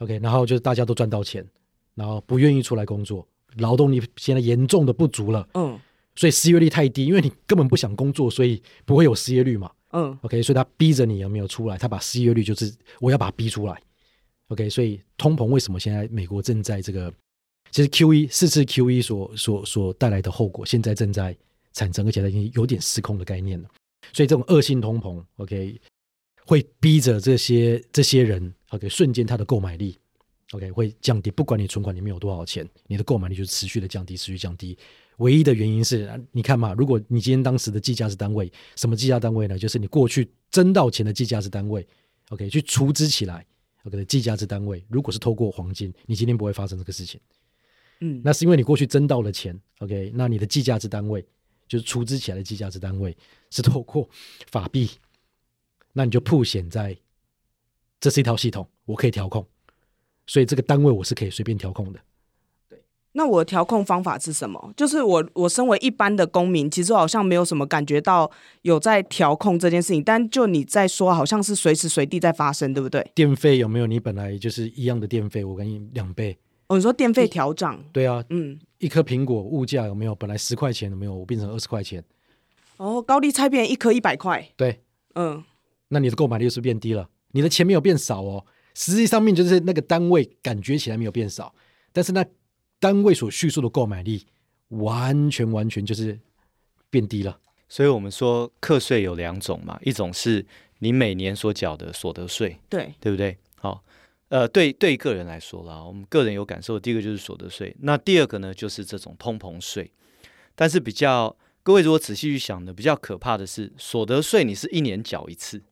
[0.00, 1.42] ，OK，然后就是大家都赚到钱，
[1.94, 5.80] 然后不愿意出来工作，劳动力现在严重的不足了，嗯，
[6.14, 13.80] 所以失业率太低，因为你根本不想工作，所以不会有失业率嘛，嗯，OK，所以他逼着你有没有出来，他把失业率就是我要把它逼出来
[14.48, 17.10] ，OK，所以通膨为什么现在美国正在这个。
[17.70, 21.36] 其实 Q E 四次 Q E 所所所带来的后果，现在正在
[21.72, 23.68] 产生，而且它已经有点失控的概念了。
[24.12, 25.80] 所以这种恶性通膨，OK，
[26.44, 29.98] 会逼着这些这些人，OK，瞬间他的购买力
[30.52, 31.30] ，OK，会降低。
[31.30, 34.76] 不管你存款里面有多少钱，你的购买力就持续的降低，持续降低。
[35.18, 39.58] 唯一的原因是，你看嘛，如果你今天当时的计价值单位，什么计价单位呢？
[39.58, 41.86] 就是你过去挣到钱的计价值单位
[42.30, 43.44] ，OK，去储值起来
[43.82, 47.20] ，OK 的计价值单位，如果是透过黄金，你今天不会发生这个事情。
[48.00, 50.12] 嗯，那是因为你过去挣到了钱，OK？
[50.14, 51.26] 那你的计价值单位
[51.66, 53.16] 就是出资起来的计价值单位
[53.50, 54.08] 是透过
[54.50, 54.88] 法币，
[55.92, 56.96] 那你就铺显在，
[58.00, 59.44] 这是一套系统，我可以调控，
[60.26, 61.98] 所以这个单位我是可以随便调控的。
[62.68, 62.80] 对，
[63.12, 64.72] 那我的调控方法是什么？
[64.76, 68.30] 就是我我身为一般的公民，其实好像没有什么感觉到
[68.62, 73.10] 有在调控这件事情，但就你在说，好像是随时随地在发生，对不对？
[73.14, 73.88] 电费有没有？
[73.88, 76.38] 你本来就是一样的电费，我给你两倍。
[76.68, 77.82] 哦，你说电费调涨？
[77.92, 81.14] 对啊，嗯，一颗苹果物价有没有本来十块钱有没有？
[81.14, 82.04] 我变成二十块钱。
[82.76, 84.46] 哦，高丽菜变一颗一百块。
[84.56, 84.80] 对，
[85.14, 85.42] 嗯，
[85.88, 87.08] 那你的购买力是不是变低了？
[87.32, 91.54] 你的钱没有变少哦，实际上面就是那个单位感觉起来没有变少，
[91.92, 92.24] 但是那
[92.78, 94.26] 单位所叙述的购买力
[94.68, 96.18] 完全完全就是
[96.90, 97.38] 变低了。
[97.68, 100.44] 所以我们说课税有两种嘛，一种是
[100.78, 103.36] 你每年所缴的所得税，对，对不对？
[104.28, 106.78] 呃，对对，个人来说啦，我们个人有感受。
[106.78, 109.90] 第一个就是所得税，那第二个呢，就是这种通膨税。
[110.54, 115.62] 但是比较各位如果仔细去想呢，比较可怕的是所得税，你是一年缴一次，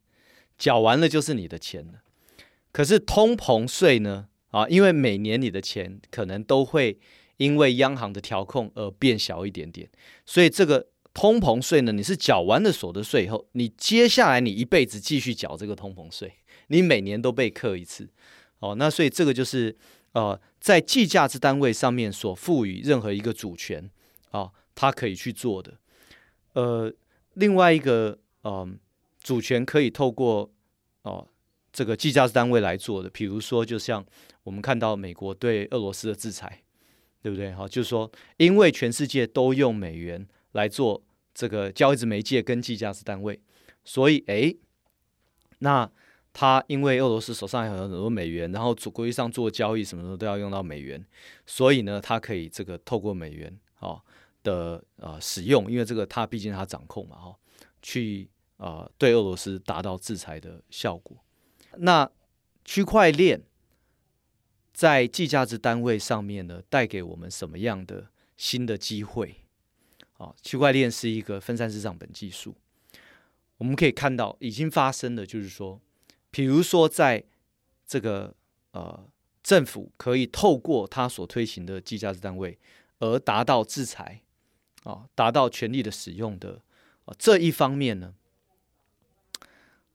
[0.57, 2.01] 缴完了就是你的钱了。
[2.73, 6.99] 可是通膨税呢，啊，因为每年你的钱可能都会
[7.37, 9.87] 因为央行的调控而变小一点点，
[10.25, 16.33] 所以这个通膨税呢，你是缴完了所得税以后，你接下来你一辈子继续缴这个通膨税，
[16.69, 18.09] 你每年都被课一次。
[18.67, 19.77] 哦，那所以这个就是
[20.13, 23.89] 呃，在计价之单位上面所赋予任何一个主权
[24.31, 25.75] 啊，他、可以去做的。
[26.55, 26.93] 呃，
[27.35, 28.69] 另外一个嗯、呃，
[29.23, 30.51] 主权可以透过
[31.03, 31.29] 哦
[31.73, 34.05] 这个计价之单位来做的，比如说就像
[34.43, 36.63] 我们看到美国对俄罗斯的制裁，
[37.23, 37.53] 对不对？
[37.53, 41.03] 好，就是说因为全世界都用美元来做
[41.35, 43.39] 这个交易之媒介跟计价之单位，
[43.85, 44.55] 所以哎，
[45.59, 45.91] 那。
[46.39, 51.03] 他因为俄罗斯手上还有很多美元，然后主国际上做交易什么的都要用到美元，
[51.47, 53.99] 所以呢，他可以这个透过美元哦
[54.43, 57.37] 的呃使用，因为这个他毕竟他掌控嘛哈、哦，
[57.81, 61.17] 去呃对俄罗斯达到制裁的效果。
[61.79, 62.07] 那
[62.67, 63.41] 区块链
[64.75, 69.37] 在计价值单位上面呢，带给我们什么样的新的机会？
[70.19, 72.55] 啊、哦，区块链是一个分散式账本技术，
[73.57, 75.81] 我们可以看到已经发生的就是说。
[76.31, 77.25] 比如说，在
[77.87, 78.35] 这个
[78.73, 79.09] 呃，
[79.43, 82.59] 政府可以透过他所推行的计价值单位，
[82.99, 84.23] 而达到制裁
[84.83, 86.61] 啊，达到权力的使用的
[87.07, 88.15] 啊这一方面呢，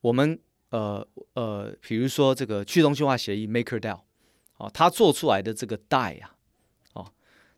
[0.02, 0.40] 我们
[0.70, 4.02] 呃呃，比如说这个去中心化协议 MakerDAO
[4.54, 6.36] 啊，它做出来的这个 DAI 啊，
[6.94, 7.14] 哦，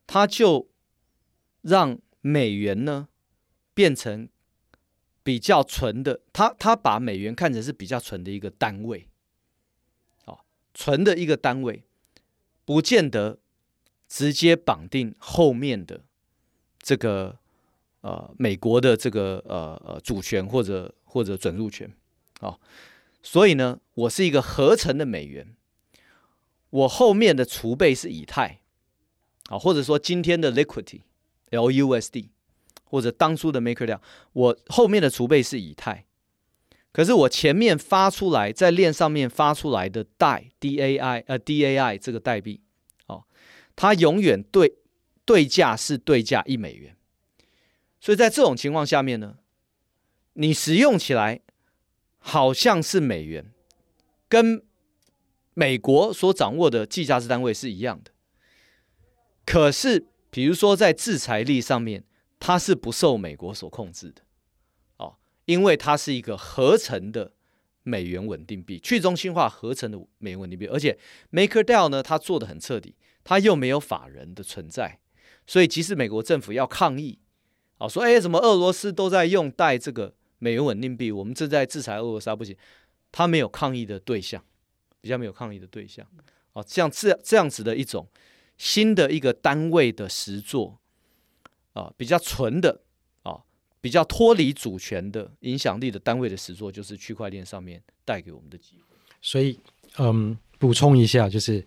[0.06, 0.68] 它就
[1.62, 3.08] 让美元呢
[3.74, 4.28] 变成。
[5.24, 9.08] 比较纯的，他他把美元看成是比较纯的一个单位，
[10.26, 10.40] 哦，
[10.74, 11.84] 纯的一个单位，
[12.66, 13.40] 不见得
[14.10, 16.02] 直接绑定后面的
[16.80, 17.40] 这个
[18.02, 21.90] 呃美国的这个呃呃主权或者或者准入权，
[22.42, 22.60] 哦，
[23.22, 25.56] 所以呢，我是一个合成的美元，
[26.70, 28.60] 我后面的储备是以太，
[29.48, 31.04] 啊，或者说今天的 liquidity
[31.52, 32.28] LUSD。
[32.94, 34.00] 或者当初的 Maker 量
[34.34, 36.06] 我后面的储备是以太，
[36.92, 42.62] 可是我前面发出来在链上面发出来的代 DAI 呃 DAI 这个代币，
[43.08, 43.24] 哦，
[43.76, 44.76] 它永远对
[45.26, 46.96] 对价是对价一美元，
[48.00, 49.38] 所以在这种情况下面呢，
[50.34, 51.42] 你使用起来
[52.20, 53.52] 好像是美元，
[54.30, 54.64] 跟
[55.56, 58.12] 美国所掌握的计价值单位是一样的，
[59.48, 62.04] 可是比如说在制裁力上面。
[62.46, 64.22] 它是不受美国所控制的，
[64.98, 67.32] 哦，因为它是一个合成的
[67.84, 71.00] 美元稳定币，去中心化合成的美元稳定币，而且
[71.32, 75.00] MakerDAO 呢，它做得很彻底，它又没有法人的存在，
[75.48, 77.18] 所以即使美国政府要抗议，
[77.78, 82.54] 啊，说哎，怎么俄罗斯都在用带这个美元稳定币，我们正在制裁俄罗斯，不行，
[83.14, 84.44] 它没有抗议的对象，
[85.00, 86.06] 比较没有抗议的对象，
[86.52, 88.10] 啊，像这这样子的一种
[88.58, 90.82] 新的一个单位的实作。
[91.74, 92.82] 啊，比较纯的
[93.24, 93.42] 啊，
[93.82, 98.96] 比较脱离主权的影响力的单位的实作，就是区块链上面带给我们的机会。
[99.22, 99.60] 所以，
[99.98, 101.66] 嗯，补充一下，就是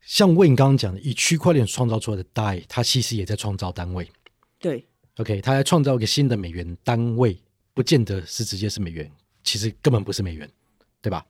[0.00, 4.10] 像 Wayne 刚刚讲的，以区块链创造出来的 DAI，它其实也在创造单位。
[4.58, 4.86] 对
[5.18, 7.38] ，OK，它在创造一个新的美元单位，
[7.74, 9.10] 不见得是直接是美元，
[9.44, 10.50] 其实根本不是美元，
[11.02, 11.26] 对吧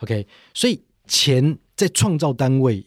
[0.00, 2.84] ？OK，所以钱在创造单位，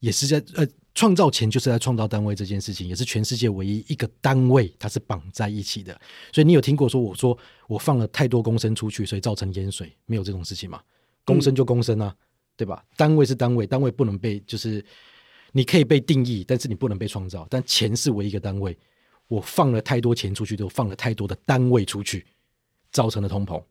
[0.00, 0.68] 也是在呃。
[0.94, 5.98] 创造钱就是在创造单位这件事情，也是全世界唯一一个单位，它是绑在一起的。
[6.32, 10.80] 所以你有听过说我说我放了太多公升出去，所以造成淹水，没有这种事情嘛？
[11.24, 12.18] 公升就公升啊，嗯、
[12.56, 12.84] 对吧？
[12.96, 14.84] 单位是单位，单位不能被就是
[15.52, 17.46] 你可以被定义，但是你不能被创造。
[17.48, 18.76] 但钱是唯一一个单位，
[19.28, 22.26] 我放了太多钱出去，就放了太多的单位出去，
[22.90, 23.62] 造成了通膨。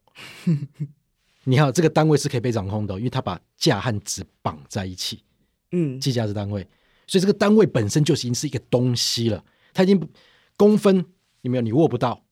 [1.44, 5.24] 你看这个单位是可以被掌控的，因为它把价和值绑在一起。
[5.72, 6.68] 嗯，计价是单位。
[7.12, 9.44] 所以这个单位本身就已经是一个东西了，
[9.74, 10.02] 它已经
[10.56, 11.06] 公分
[11.42, 11.62] 有没有？
[11.62, 12.24] 你握不到，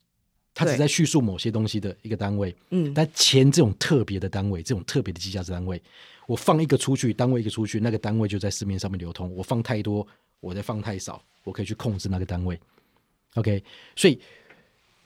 [0.53, 2.55] 它只在叙述某些东西的一个单位。
[2.69, 5.81] 嗯，但钱这种特别的单位，这种特别的计价值单位，
[6.27, 9.29] 我放一个出去，单位一个出去，那个单位就在市面上面流通。
[9.35, 10.07] 我放太多，
[10.39, 12.57] 我再放太少，我可以去控制那个单位。
[13.35, 13.61] OK，
[13.97, 14.17] 所以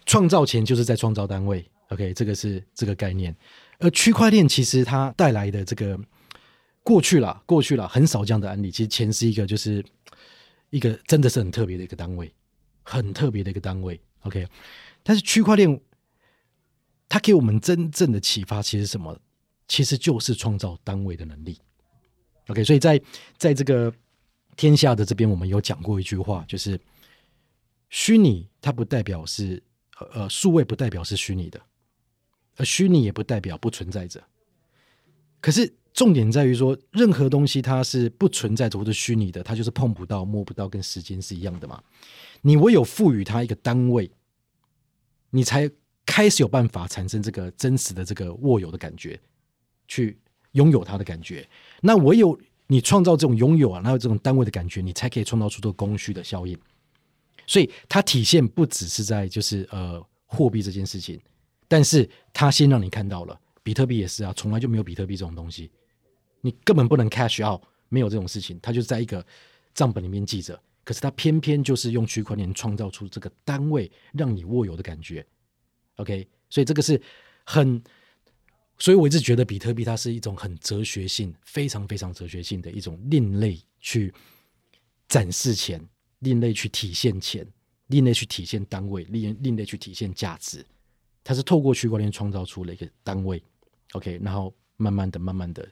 [0.05, 1.65] 创造钱就是在创造单位。
[1.87, 3.35] OK，这个是这个概念。
[3.79, 5.99] 而区块链其实它带来的这个。
[6.83, 8.69] 过去了，过去了，很少这样的案例。
[8.69, 9.83] 其实钱是一个，就是
[10.69, 12.29] 一个真的是很特别的一个单位，
[12.83, 13.97] 很特别的一个单位。
[14.23, 14.45] OK，
[15.01, 15.79] 但是区块链
[17.07, 19.17] 它给我们真正的启发，其实什么？
[19.65, 21.57] 其实就是创造单位的能力。
[22.47, 23.01] OK，所以在
[23.37, 23.91] 在这个
[24.57, 26.77] 天下的这边，我们有讲过一句话，就是
[27.89, 29.63] 虚拟它不代表是
[30.13, 31.61] 呃数位，不代表是虚拟的，
[32.57, 34.21] 而虚拟也不代表不存在着。
[35.39, 35.73] 可是。
[35.93, 41.81] 重点在于说，任何东西它是不存在着或者虚拟的，它就是碰不到、摸不到，跟时间是一样的嘛。
[42.41, 44.09] 你唯有赋予它一个单位，
[45.29, 45.69] 你才
[46.05, 49.19] 开始有办法产生这个真实的这个握有的感觉，
[49.87, 50.17] 去
[50.53, 51.47] 拥有它的感觉。
[51.81, 52.37] 那唯有
[52.67, 56.57] 你创造这种拥有啊，然后这种单位的感觉，你才可以创造出这个供需的效应。
[57.45, 61.19] 所以它体现不只是在就是呃货币这件事情，
[61.67, 65.69] 但是它先让你看到了，比特币也是啊，从来就没有比特币这种东西，
[66.45, 69.25] 你根本不能 cash out，没有这种事情，它就在一个
[69.73, 70.61] 账本里面记着。
[70.83, 75.25] 可是它偏偏就是用区块链创造出这个单位，让你握有的感觉。
[75.95, 77.01] OK，所以这个是
[77.45, 77.81] 很，
[78.77, 84.13] 所以我一直觉得比特币它是一种很哲学性、非常非常哲学性的一种另类去
[85.07, 85.81] 展示钱、
[86.19, 87.47] 另类去体现钱、
[87.87, 90.65] 另类去体现单位、另另类去体现价值。
[91.23, 93.41] 它是透过区块链创造出了一个单位
[93.93, 95.65] ，OK，然后慢慢的、慢慢的，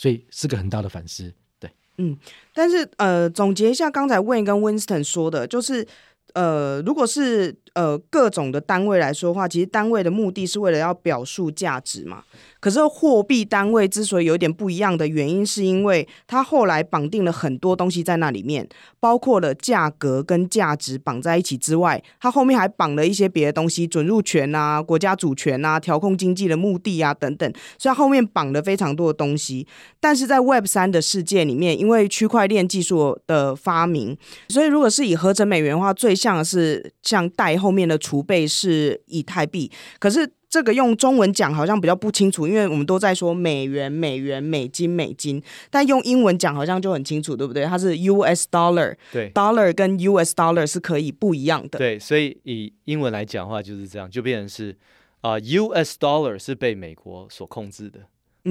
[0.00, 1.30] 所以是个很大的反思。
[1.58, 2.16] 对嗯，
[2.54, 5.86] 但是呃，总结一下刚才 Win 跟 Winston 说的，就是
[6.32, 12.24] 呃，如果是呃各种的单位来说的话，其实单位的目的是为了要表述价值嘛。
[12.60, 18.68] 可是货币单位之所以有点不一样的原因，是因为它后来绑定了很多东西在那里面，
[19.00, 29.66] 包括了价格跟价值绑在一起之外，它后面还绑了一些别的东西，准入权啊、国家主权啊、调控经济的目的啊等等，所以它后面绑了非常多的东西。
[29.98, 34.16] 但是在 Web 三的世界里面，因为区块链技术的发明，
[34.48, 40.30] 所以如果是以合成美元的话，最像的是像代后面的储备是以太币，可是。
[40.50, 45.40] 这个用中文讲好像比较不清楚，因为我们都在说美元、美元、美金、美金，
[45.70, 47.64] 但用英文讲好像就很清楚，对不对？
[47.64, 51.78] 它是 US dollar，对，dollar 跟 US dollar 是可以不一样的。
[51.78, 54.76] 对，所以以英文来讲的话就是这样，就变成是
[55.20, 58.00] 啊、呃、US dollar 是被美国所控制的，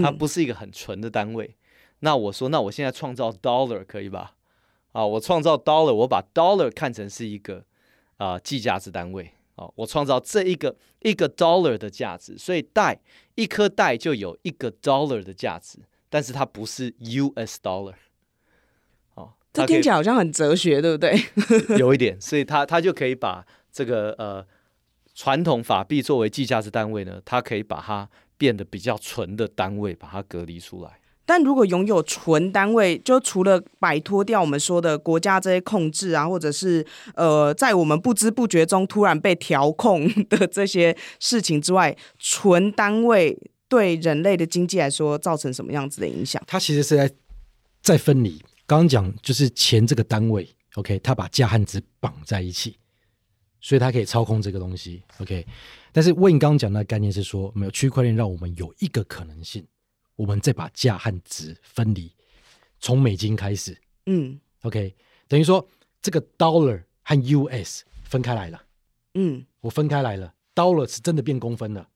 [0.02, 1.48] 它不是一个很纯的单位。
[1.48, 1.56] 嗯、
[2.00, 4.36] 那我说，那我现在创造 dollar 可以吧？
[4.94, 7.66] 啊，我创造 dollar，我把 dollar 看成是一个
[8.16, 9.32] 啊计价值单位。
[9.60, 12.98] 哦，我创造这一个一个 dollar 的价值，所以带
[13.36, 15.80] 一颗带就有一个 dollar 的价值，
[16.10, 17.96] 但是它不是 US dollar。
[19.16, 21.20] 哦，这听起来好像很哲学，对不对？
[21.78, 24.46] 有一点，所以它它就可以把这个呃
[25.14, 30.99] 传统法币作为计价值单位呢，它可以把它变得比较纯的单位，把它隔离出来。
[31.30, 46.42] 但如果拥有纯单位，就除了摆脱掉我们说的国家这些控制啊，或者是呃，在我们不知不觉中突然被调控的这些事情之外，纯单位对人类的经济来说造成什么样子的影响？
[46.48, 47.12] 它其实是在
[47.84, 48.42] 在分离。
[48.66, 52.76] 刚刚讲就是钱这个单位，OK，它把价和值绑在一起，
[53.62, 55.46] 所以它可以操控这个东西，OK。
[55.92, 59.64] 但是 Wayne 刚刚讲的概念是说，没有区块链让我们有一个可能性。
[60.20, 62.12] 我们再把价和值分离，
[62.82, 64.94] 从美金开始，嗯，OK，
[65.30, 65.66] 等于说
[66.02, 68.64] 这个 dollar 和 US 分开来了，
[69.14, 71.88] 嗯，我分开来了，dollar 是真的变公分了，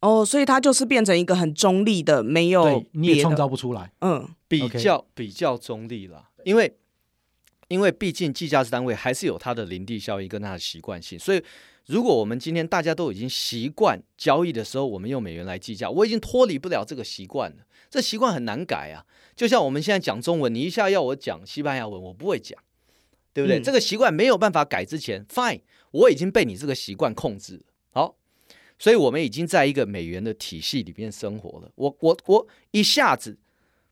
[0.00, 6.78] 哦，所以它就是变成一个很中立的，没有你也创造不出来，嗯，比较比较中立了，因为
[7.70, 11.42] 因为毕竟计价值单位还是有它的林地效应跟它的习惯性，所以。
[11.86, 17.66] 如果我们今天大家都已经习惯交易的时候，我们用美元来计价，我已经脱离不了这个习惯了。
[17.88, 19.04] 这习惯很难改啊。
[19.34, 22.56] 就像我们现在讲中文，你一下要我讲西班牙文，我不会讲，
[23.32, 23.58] 对不对？
[23.58, 27.62] 嗯、这个习惯没有办法改之前，fine，我已经被你这个习惯控制了。
[27.90, 28.14] 好，
[28.78, 31.72] 所以我们已经在一个美元的体系里面生活了。
[31.74, 33.36] 我我我一下子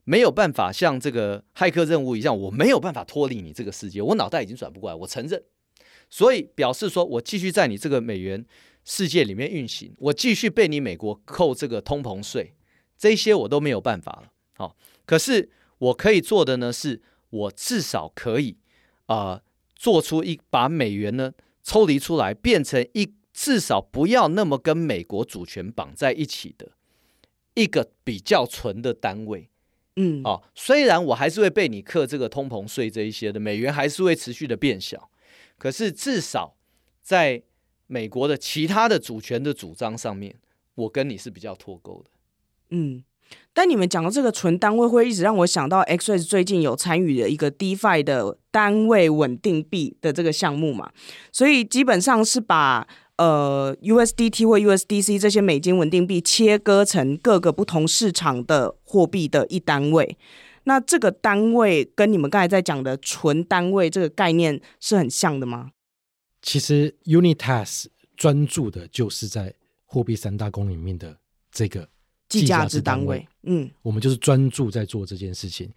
[0.09, 5.45] 没有办法像这个骇客任务一样，我没有办法脱离你这个世界，我脑袋已经转不过来，我承认。
[6.09, 8.43] 所以表示说，我继续在你这个美元
[8.87, 12.55] 世界里面运行，我继续被你美国扣这个通膨税，
[12.97, 14.33] 这些我都没有办法了。
[14.55, 18.57] 好，可是我可以做的呢，是我至少可以
[19.09, 19.43] 啊、
[19.77, 26.73] 做出一把美元呢抽离出来，变成一至少不要那么跟美国主权绑在一起的
[27.53, 29.51] 一个比较纯的单位。
[30.01, 35.11] 嗯，哦，虽然我还是会被你克这个通膨税这一些的，美元还是会持续的变小。
[35.59, 36.55] 可是至少
[37.03, 37.43] 在
[37.89, 40.37] 美国的其他的主权的主张上面，
[40.77, 42.11] 我跟你是比较脱钩的。
[42.71, 43.03] 嗯，
[43.53, 50.93] 但你们讲到这个纯单位会一直让我想到 XREX 最近有参与的一个 DeFi 的单位稳定币的这个项目嘛，
[51.33, 52.87] 所以基本上是把
[53.19, 60.17] 呃 USDT 或 USDC 这些美金稳定币切割成各个不同市场的货币的一单位。
[60.65, 65.71] 那这个单位跟你们刚才在讲的纯单位这个概念是很像的吗？
[66.43, 69.55] 其实 Unitas 专注的就是在
[69.87, 71.17] 货币三大公里面的
[71.51, 71.89] 这个
[72.29, 73.27] 计价值单位。
[73.45, 75.73] 嗯，我们就是专注在做这件事情，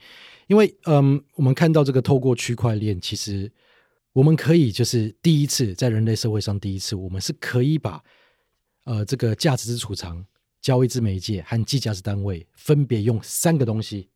[0.47, 3.49] 因为嗯，我们看到这个透过区块链，其实
[4.13, 8.03] 我们可以就是第一次在人类社会上第一次，我们是可以把
[8.83, 10.25] 呃这个价值之储藏、
[10.61, 14.09] 交易之媒介和计价值单位分别用三个东西。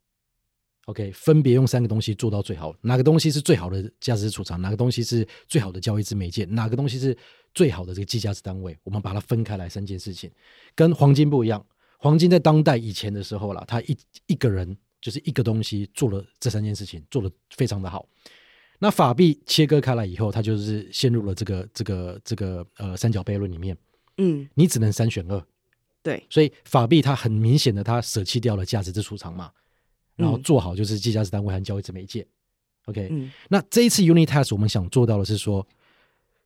[0.86, 2.76] OK，分别用三个东西做到最好。
[2.82, 4.62] 哪个东西是最好的价值储藏？
[4.62, 6.46] 哪个东西是最好的交易之媒介？
[6.46, 7.18] 哪个东西是
[7.56, 10.30] 最好的这个计价值单位，我们把它分开来三件事情，
[10.76, 11.66] 跟黄金不一样。
[11.98, 18.08] 黄金在当代以前的时候啦，他一一个人就是一个东西做了这三件事情，做得非常的好。
[18.80, 23.78] 那法币切割开来以后，它就是陷入了这个这个这个呃三角悖论里面。
[24.18, 25.46] 嗯，你只能三选二。
[26.02, 29.52] 对，所以法币它很明显的，它舍弃掉了价值之储藏嘛，
[30.16, 32.26] 然后做好就是计价值单位和交易之媒介。
[32.86, 35.68] OK，嗯，那这一次 Unitask 我们想做到的是说，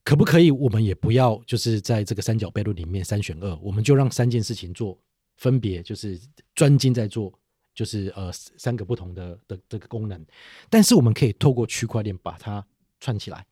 [0.06, 4.98] 可不可以我们也不要就是在这个三角悖论里面三选二，我们就让三件事情做，
[5.36, 6.18] 分别就是
[6.56, 7.34] 专精在做，
[7.80, 10.26] 就是呃三个不同的的这个功能，
[10.70, 12.66] 但是我们可以透过区块链把它
[13.00, 13.46] 串起来，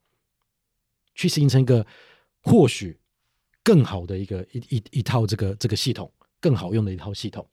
[1.15, 1.88] 去形成一个
[2.41, 2.99] 或许。
[3.63, 6.09] 更好的一个一一一套这个这个系统，
[6.39, 7.45] 更好用的一套系统，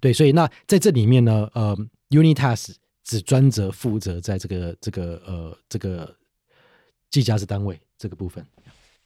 [0.00, 1.76] 对，所以那在这里面呢，呃
[2.08, 6.16] ，Unitas 只专责负责在这个这个呃这个
[7.10, 8.42] 计价值单位这个部分。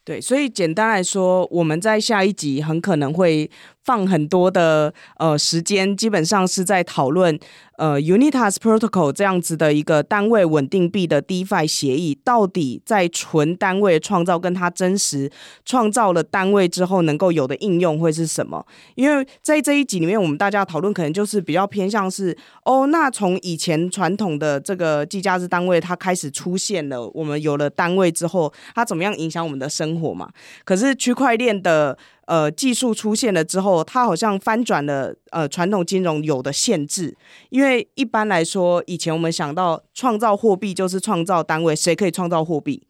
[0.04, 3.50] 对，所以简单来说，我们在下一集很可能会
[3.84, 7.38] 放很多的呃时间，基本上是在讨论。
[7.76, 15.28] 呃，Unitas Protocol 这样子的一个单位稳定币的 DeFi 协议，到底在纯单位创造跟它真实
[15.64, 18.64] 创造了单位之后能够有的应用会是什么？
[18.94, 30.30] 因为在这一集里面，我们大家讨论可能就是比较偏向是哦，那从以前传统的这个计价值单位它开始出现了，我们有了单位之后，它怎么样影响我们的生活嘛？
[30.64, 31.98] 可是区块链的。
[32.26, 37.16] 呃，技术出现了之后，它好像翻转了呃传统金融有的限制。
[37.50, 42.86] 因为一般来说，以前我们想到创造货币就是创造单位，谁可以创造货币？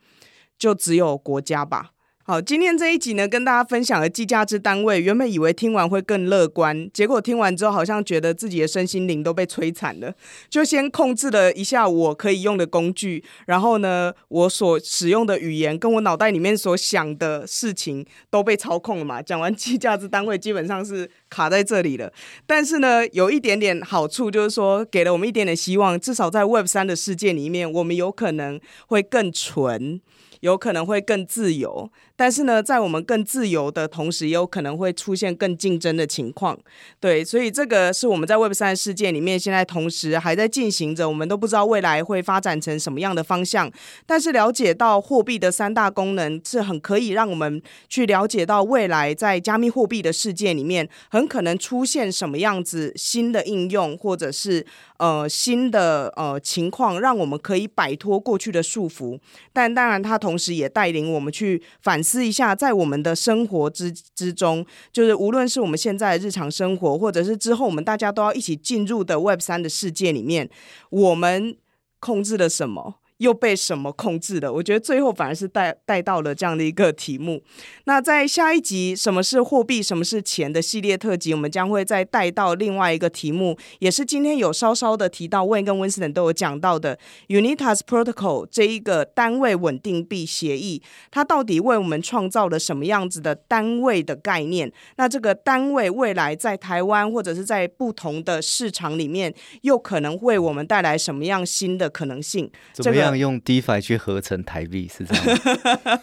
[0.58, 1.93] 就只有国家吧。
[2.26, 10.10] 好，今天这一集呢，跟大家分享的计价之单位，原本以为听完会更乐观，结果听完之后，好像觉得自己的身心灵都被摧残了。
[10.48, 19.20] 就先控制了一下我可以用的工具，然后呢，我所使用的语言跟我脑袋里面所想的事情都被操控了嘛。
[19.20, 22.10] 讲完计价之单位，基本上是卡在这里了。
[22.46, 30.00] 但是呢，有一点点好处，就是说给了我们一点点希望，至少在 Web 三的世界里面，我们有可能会更纯。
[30.40, 36.56] 有可能会更自由，但是呢，在我们更自由的同时，也有可能会出现更竞争的情况。
[37.00, 43.70] 对，所以这个是我们在 Web 三世界里面，现在同时还在进行着，我们都不知道未来会发展成什么样的方向。
[44.06, 54.64] 但是了解到货币的三大功能，是很可以让我们去了解到未来在加密货币的世界里面，很可能出现什么样子新的应用，或者是
[54.98, 59.18] 呃新的呃情况，让我们可以摆脱过去的束缚。
[59.52, 70.50] 但当然，它同时也带领我们去反思一下，在我们的生活之之中，就是无论是我们现在日常生活，或者是之后我们大家都要一起进入的 Web 三的世界里面，
[70.90, 71.56] 我们
[71.98, 72.96] 控制了什么？
[73.18, 74.52] 又被什么控制了？
[74.52, 77.42] 我觉得最后反而是带带到了这样的一个题目。
[77.84, 86.98] 那在下一集“什么是货币，什么是钱”的系列特辑，我们将会再带到另外一个题目，也是今天有稍稍的提到，Wayne 跟 Winston 都有讲到的
[87.28, 94.72] Unitask Protocol 这一个单位稳定币协议，它到底为我们创造了什么样子的单位的概念？
[94.96, 102.50] 那这个单位未来在台湾或者是在不同的市场里面，又可能为我们带来什么样新的可能性？
[102.74, 103.18] 怎么样？
[103.18, 105.24] 用 DeFi 去合成台币是这样，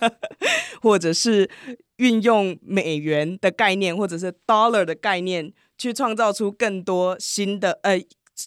[0.82, 1.50] 或者是
[1.98, 8.00] 运用美元的概念，或者是 Dollar 的概念，去创造出更多新的呃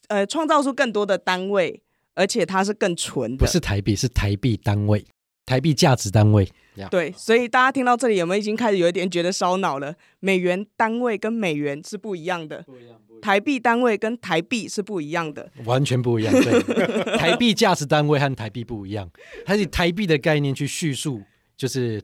[0.08, 1.82] 呃，创造出更多的单位，
[2.14, 5.04] 而且它是更纯的，不是台币，是台币单位，
[5.46, 6.48] 台币价值单位。
[6.90, 9.94] 对，所以大家听到这里有没有已经开始有一点觉得烧脑了？
[10.18, 13.20] 美元单位跟美元是不一样的，不一样，不一样。
[13.22, 16.32] 台币单位跟台币是不一样的，完全不一样。
[16.32, 19.08] 对， 台币价值单位和台币不一样，
[19.46, 21.22] 它是以台币的概念去叙述，
[21.56, 22.02] 就是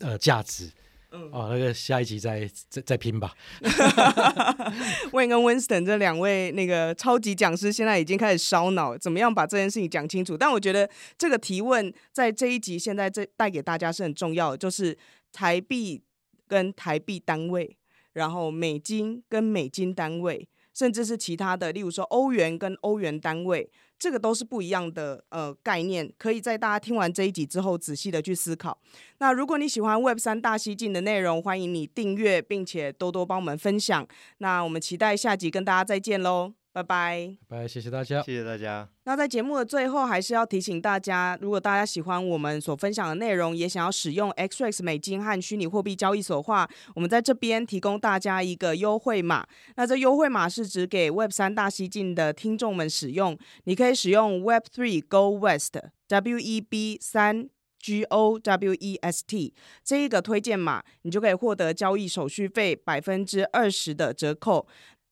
[0.00, 0.70] 呃价值。
[1.12, 3.34] 嗯，哦，那个下一集再再再拼吧。
[5.10, 10.36] Wayne 跟 Winston 这两位那个超级讲师现在已经开始烧脑，怎么样把这件事情讲清楚？
[10.36, 10.88] 但我觉得
[11.18, 14.96] 这个提问在这一集现在这带给大家是很重要的，就是
[15.32, 16.02] 台币
[16.46, 17.76] 跟台币单位，
[18.12, 23.70] 然后美金跟美金单位，甚至是其他的，例如说欧元跟欧元单位。
[23.98, 28.80] 这个都是不一样的呃概念，可以在大家听完这一集之后仔细的去思考。
[29.18, 34.08] 那如果你喜欢 Web 三大西进的内容，欢迎你订阅，并且多多帮我们分享。
[34.38, 36.59] 那我们期待下集跟大家再见喽。
[36.72, 38.88] 拜拜，拜拜，谢谢大家，谢谢大家。
[39.02, 49.44] 那在节目的最后，还是要提醒大家，如果大家喜欢我们所分享的内容，也想要使用 XREX 美金和虚拟货币交易所的话，我们在这边提供大家一个优惠码。
[49.74, 57.48] 那这优惠码是指给 Web 三大西进的听众们使用，你可以使用 Web Three Go West W E B 三
[57.80, 64.68] G O W E S T 这一个推荐码，你就可以获得交易手续费百分之二十的折扣。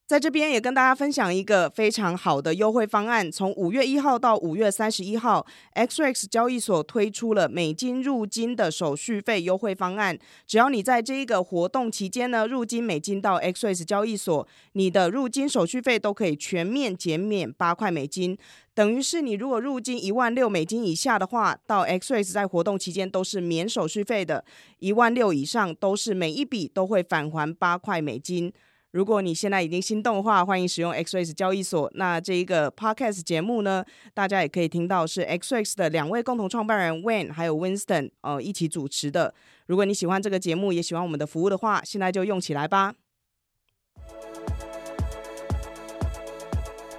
[0.09, 10.19] 在这边也跟大家分享一个非常好的优惠方案，从五月一号到五月三十一号，XREX 交易所推出了美金入金的手续费优惠方案。
[10.47, 18.35] 只要你在这一个活动期间呢，入金美金到 XREX 交易所，你的入金手续费都可以全面减免八块美金。
[18.73, 24.43] 等于是你如果入金一万六美金以下的话，到 XREX 在活动期间都是免手续费的；
[24.79, 28.51] 一万六以上都是每一笔都会返还八块美金。
[28.93, 31.91] 如果你现在已经心动的话，欢迎使用 XREX 交易所。
[31.95, 33.85] 那这一个 Podcast 节目呢，
[34.15, 39.35] 大家也可以听到是 XREX 的两位共同创办人 Wayne 还有 Winston 呃一起主持的。
[39.67, 42.95] 如果你喜欢这个节目，也喜欢我们的服务的话，现在就用起来吧。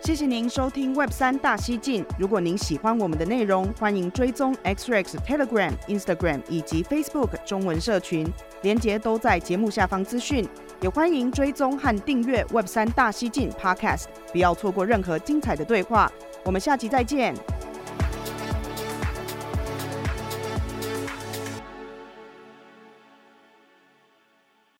[0.03, 2.05] 谢谢您收听 Web 三大西进。
[2.19, 8.27] 如果您喜欢我们的内容，欢迎追踪 XREX Telegram、Instagram 以及 Facebook 中文社群，
[8.61, 10.47] 连接都在节目下方资讯。
[10.81, 16.11] 也欢迎追踪和订阅 Web 三大西进 Podcast，不要错过任何精彩的对话。
[16.43, 17.35] 我们下期再见。